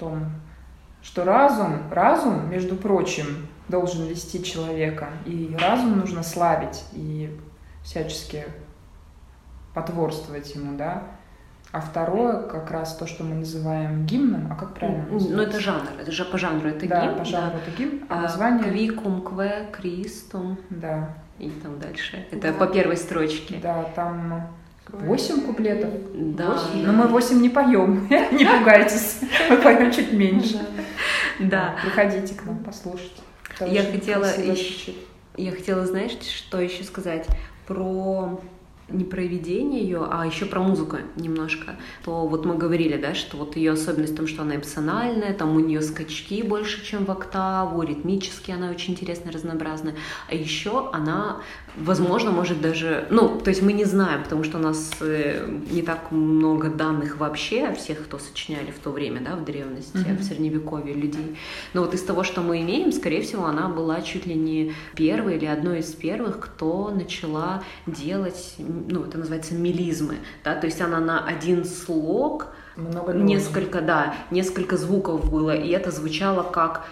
[0.00, 0.32] том,
[1.02, 7.38] что разум, разум, между прочим, должен вести человека, и разум нужно славить и
[7.84, 8.44] всячески
[9.74, 11.04] потворствовать ему, да.
[11.72, 15.36] А второе, как раз то, что мы называем гимном, а как правильно называется?
[15.36, 17.18] Ну, это жанр, это же по жанру это да, гимн.
[17.18, 17.58] по жанру да.
[17.58, 18.64] это гимн, а, а название...
[18.64, 20.58] Квикум, кве, кристум.
[20.68, 21.14] Да.
[21.38, 22.26] И там дальше.
[22.32, 22.58] Это да.
[22.58, 23.60] по первой строчке.
[23.62, 24.48] Да, там
[24.92, 25.90] Восемь куплетов?
[26.14, 26.54] Да.
[26.54, 26.84] 8.
[26.84, 29.20] Но мы восемь не поем, не пугайтесь.
[29.48, 30.60] Мы поем чуть меньше.
[31.38, 31.76] Да.
[31.82, 33.22] Приходите к нам послушать.
[33.60, 34.26] Я хотела,
[35.36, 37.26] я хотела, знаешь, что еще сказать
[37.66, 38.40] про
[38.90, 43.36] не про видение ее, а еще про музыку немножко, то вот мы говорили, да, что
[43.36, 47.10] вот ее особенность в том, что она эмоциональная, там у нее скачки больше, чем в
[47.10, 49.94] октаву, ритмически она очень интересная, разнообразная,
[50.28, 51.40] а еще она
[51.76, 55.82] Возможно, может даже, ну, то есть мы не знаем, потому что у нас э, не
[55.82, 60.18] так много данных вообще всех, кто сочиняли в то время, да, в древности, mm-hmm.
[60.18, 61.36] в средневековье людей.
[61.72, 65.36] Но вот из того, что мы имеем, скорее всего, она была чуть ли не первой
[65.36, 70.98] или одной из первых, кто начала делать, ну, это называется мелизмы, да, то есть она
[71.00, 76.86] на один слог много несколько, да, несколько звуков было, и это звучало как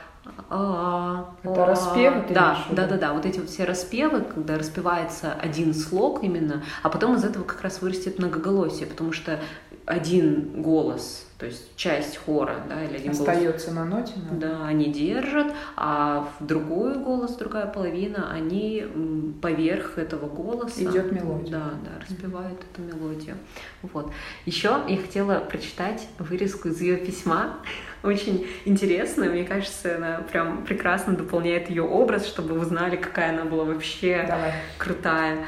[0.48, 2.24] это распевы?
[2.30, 3.12] Да, да, да, да.
[3.12, 7.62] Вот эти вот все распевы, когда распевается один слог именно, а потом из этого как
[7.62, 9.38] раз вырастет многоголосие, потому что
[9.86, 13.76] один голос то есть часть хора, да, или один Остается голос.
[13.76, 14.12] на ноте.
[14.32, 14.48] Да.
[14.48, 18.84] да, они держат, а в другой голос, другая половина, они
[19.40, 20.82] поверх этого голоса...
[20.82, 21.52] Идет мелодия.
[21.52, 23.36] Да, да, распевают эту мелодию.
[23.82, 24.10] Вот.
[24.46, 27.60] Еще я хотела прочитать вырезку из ее письма.
[28.02, 33.44] Очень интересно, мне кажется, она прям прекрасно дополняет ее образ, чтобы вы знали, какая она
[33.44, 34.52] была вообще Давай.
[34.78, 35.38] крутая.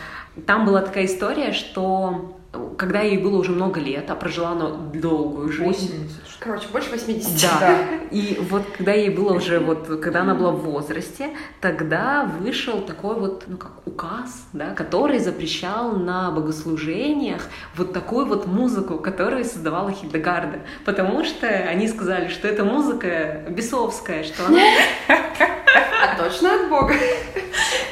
[0.46, 2.39] Там была такая история, что
[2.76, 6.08] когда ей было уже много лет, а прожила она долгую жизнь.
[6.08, 6.20] 80.
[6.40, 7.42] Короче, больше 80.
[7.42, 7.60] Да.
[7.60, 7.78] да.
[8.10, 11.30] И вот когда ей было уже, вот, когда она была в возрасте,
[11.60, 17.42] тогда вышел такой вот, ну как, указ, да, который запрещал на богослужениях
[17.76, 20.60] вот такую вот музыку, которую создавала Хильдегарда.
[20.84, 24.60] Потому что они сказали, что эта музыка бесовская, что она...
[25.08, 26.94] А точно от Бога?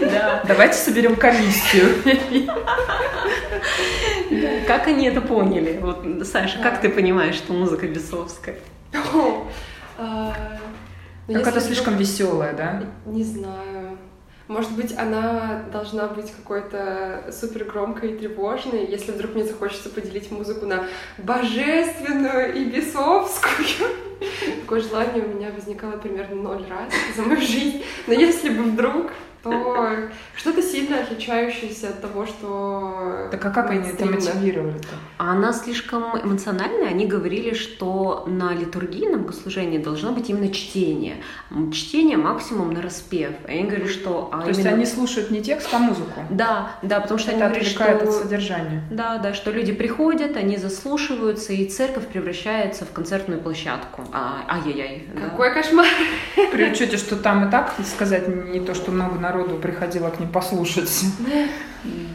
[0.01, 0.43] Да.
[0.49, 1.91] Давайте соберем комиссию.
[4.67, 5.79] Как они это поняли?
[5.81, 8.57] Вот, Саша, как ты понимаешь, что музыка бесовская?
[9.97, 10.35] А,
[11.27, 12.85] ну, слишком веселая, да?
[13.07, 13.99] Не знаю.
[14.49, 20.31] Может быть, она должна быть какой-то супер громкой и тревожной, если вдруг мне захочется поделить
[20.31, 20.87] музыку на
[21.19, 23.89] божественную и бесовскую.
[24.63, 27.85] Такое желание у меня возникало примерно ноль раз за мою жизнь.
[28.07, 33.29] Но если бы вдруг то что-то сильно отличающееся от того, что...
[33.31, 34.95] Так а как они это мотивировали-то?
[35.19, 36.89] А она слишком эмоциональная.
[36.89, 41.17] Они говорили, что на литургии, на богослужении должно быть именно чтение.
[41.73, 43.31] Чтение максимум на распев.
[43.47, 44.31] А они говорили, что...
[44.33, 44.57] А То именно...
[44.57, 46.25] есть они слушают не текст, а музыку?
[46.31, 48.09] Да, да, потому что это они говорят, что...
[48.09, 48.83] от содержания.
[48.91, 54.05] Да, да, что люди приходят, они заслушиваются, и церковь превращается в концертную площадку.
[54.13, 55.09] А, ай-яй-яй.
[55.15, 55.55] Какой да.
[55.55, 55.87] кошмар!
[56.53, 60.31] При учете, что там и так, сказать, не то, что много народу приходило к ним
[60.31, 60.91] послушать.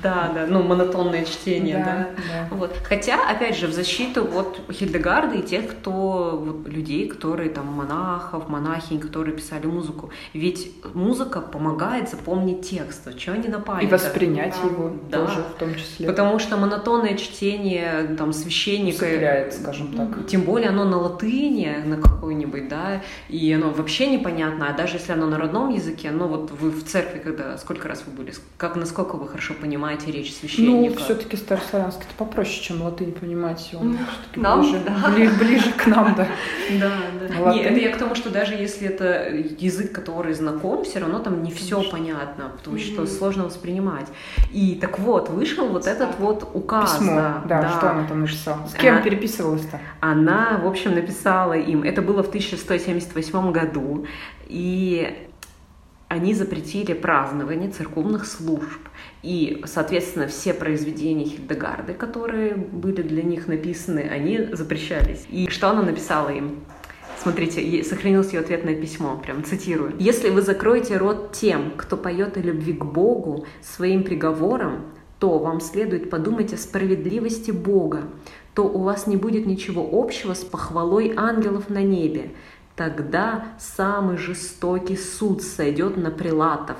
[0.01, 1.85] Да, да, ну монотонное чтение, да.
[1.85, 2.55] Да, да.
[2.55, 2.75] Вот.
[2.83, 8.49] Хотя, опять же, в защиту вот Хильдегарда и тех, кто вот, людей, которые там монахов,
[8.49, 10.09] монахинь, которые писали музыку.
[10.33, 13.83] Ведь музыка помогает запомнить текст, что они на память.
[13.83, 14.69] И воспринять Да.
[14.69, 15.25] его Да.
[15.25, 16.07] тоже в том числе.
[16.07, 20.27] Потому что монотонное чтение там священника Цепляет, скажем так.
[20.27, 25.13] Тем более оно на латыни, на какой-нибудь, да, и оно вообще непонятно, а даже если
[25.13, 28.75] оно на родном языке, ну вот вы в церкви, когда, сколько раз вы были, как,
[28.75, 30.99] насколько вы хорошо понимаете речь Ну, священника?
[31.03, 33.69] все-таки старославянский это попроще, чем латынь понимать.
[33.79, 33.97] Он
[34.35, 35.09] Ну, нам, ближе, да.
[35.09, 36.27] бли- ближе к нам, да.
[36.79, 37.39] Да, да.
[37.41, 37.61] Латынь.
[37.61, 39.29] Не, это я к тому, что даже если это
[39.59, 41.97] язык, который знаком, все равно там не все Конечно.
[41.97, 44.07] понятно, потому что сложно воспринимать.
[44.51, 46.97] И так вот, вышел вот этот вот указ.
[46.97, 48.67] Письмо, да, да, что она там написала.
[48.67, 49.79] С кем переписывалась-то?
[49.99, 54.05] Она, в общем, написала им, это было в 1178 году,
[54.47, 55.27] и
[56.09, 58.79] они запретили празднование церковных служб.
[59.23, 65.25] И, соответственно, все произведения Хильдегарды, которые были для них написаны, они запрещались.
[65.29, 66.59] И что она написала им?
[67.17, 69.93] Смотрите, сохранилось ее ответное письмо, прям цитирую.
[69.97, 74.87] «Если вы закроете рот тем, кто поет о любви к Богу своим приговором,
[75.19, 78.01] то вам следует подумать о справедливости Бога,
[78.53, 82.31] то у вас не будет ничего общего с похвалой ангелов на небе.
[82.75, 86.77] Тогда самый жестокий суд сойдет на прилатов,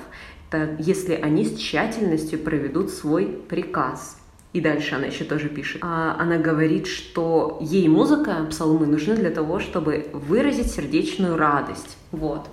[0.78, 4.18] если они с тщательностью проведут свой приказ.
[4.52, 5.80] И дальше она еще тоже пишет.
[5.82, 11.96] А, Она говорит, что ей музыка, псалмы нужны для того, чтобы выразить сердечную радость.
[12.14, 12.48] Вот.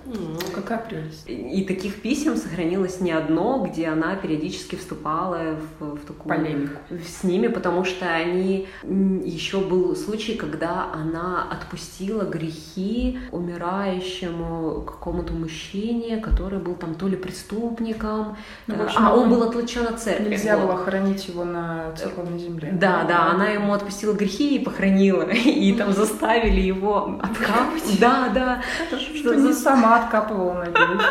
[0.56, 1.24] Какая прелесть.
[1.30, 6.80] И и таких писем сохранилось не одно, где она периодически вступала в, в такую Полемику.
[7.20, 16.18] с ними, потому что они еще был случай, когда она отпустила грехи умирающему какому-то мужчине,
[16.18, 18.38] который был там то ли преступником,
[18.68, 20.30] Ну, э, общем, а он он- был отлучен от церкви.
[20.30, 20.68] Нельзя Вот.
[20.68, 22.72] было хоронить его на церковной земле.
[22.74, 28.00] Да, да, она ему отпустила грехи и похоронила, и там заставили его откапывать.
[28.00, 28.62] Да, да.
[28.98, 31.02] Что не сама откапывала, надеюсь.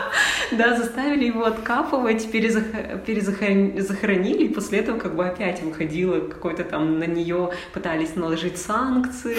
[0.52, 6.64] Да, заставили его откапывать, перезах- перезахорон- захоронили, и после этого как бы опять выходило какой-то
[6.64, 9.36] там на нее пытались наложить санкции.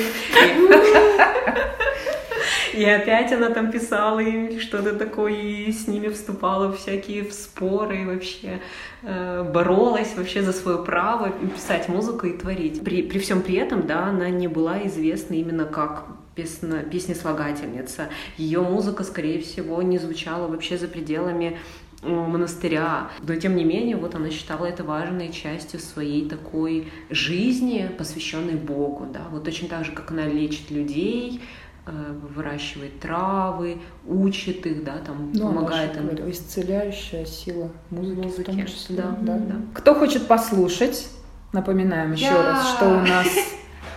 [2.74, 7.30] И, и опять она там писала им что-то такое, и с ними вступала в всякие
[7.32, 8.62] споры, и вообще
[9.04, 12.82] э, боролась вообще за свое право писать музыку и творить.
[12.84, 18.10] При, при всем при этом, да, она не была известна именно как песно, песнеслагательница.
[18.38, 21.58] Ее музыка, скорее всего, не звучала вообще за пределами
[22.04, 23.10] э, монастыря.
[23.22, 29.08] Но тем не менее, вот она считала это важной частью своей такой жизни, посвященной Богу.
[29.14, 29.22] Да?
[29.32, 31.42] Вот точно так же, как она лечит людей,
[31.86, 31.92] э,
[32.36, 36.04] выращивает травы, учит их, да, там Ну, помогает им.
[36.06, 38.96] говорила, исцеляющая сила музыки, в Музыки, том числе.
[38.98, 39.38] да, да.
[39.38, 39.56] да.
[39.74, 41.10] Кто хочет послушать,
[41.54, 43.28] напоминаем еще раз, что у нас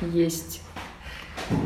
[0.01, 0.61] есть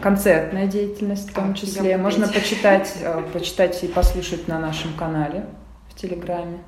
[0.02, 1.90] концертная деятельность в том числе.
[1.90, 5.46] я Можно почитать, э, почитать и послушать на нашем канале
[5.88, 6.58] в Телеграме.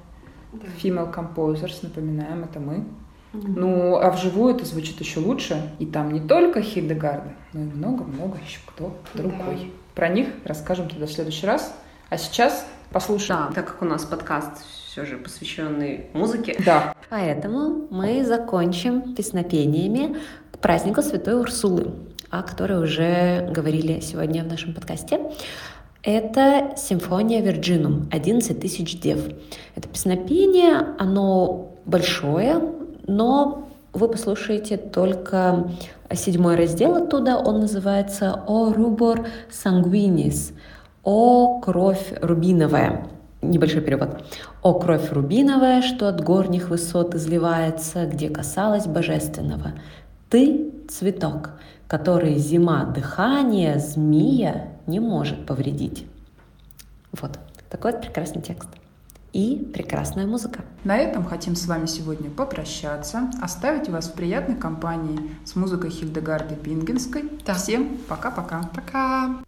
[0.52, 0.66] Да.
[0.82, 2.84] Female Composers, напоминаем, это мы.
[3.32, 3.54] Мгм.
[3.54, 5.70] Ну, а вживую это звучит еще лучше.
[5.78, 9.56] И там не только Хильдегарда, но и много-много еще кто другой.
[9.56, 9.61] Да.
[9.94, 11.72] Про них расскажем тогда в следующий раз.
[12.08, 13.46] А сейчас послушаем.
[13.48, 16.94] Да, так как у нас подкаст все же посвященный музыке, Да.
[17.11, 20.16] Поэтому мы закончим песнопениями
[20.52, 21.92] к празднику Святой Урсулы,
[22.31, 25.20] о которой уже говорили сегодня в нашем подкасте.
[26.03, 29.18] Это симфония Вирджинум, 11 тысяч дев.
[29.74, 32.62] Это песнопение, оно большое,
[33.07, 35.70] но вы послушаете только
[36.14, 40.53] седьмой раздел оттуда, он называется «О рубор сангвинис»,
[41.03, 43.07] «О кровь рубиновая».
[43.43, 44.22] Небольшой перевод.
[44.62, 49.72] «О кровь рубиновая, что от горних высот изливается, где касалась божественного.
[50.28, 51.51] Ты— цветок,
[51.91, 56.07] который зима дыхания змея не может повредить».
[57.12, 57.38] Вот.
[57.68, 58.68] Такой вот прекрасный текст.
[59.32, 60.64] И прекрасная музыка.
[60.84, 66.55] На этом хотим с вами сегодня попрощаться, оставить вас в приятной компании с музыкой Хильдегарды
[66.55, 67.30] Бингенской.
[67.45, 67.55] Да.
[67.55, 68.70] Всем пока-пока.
[68.74, 69.41] Пока.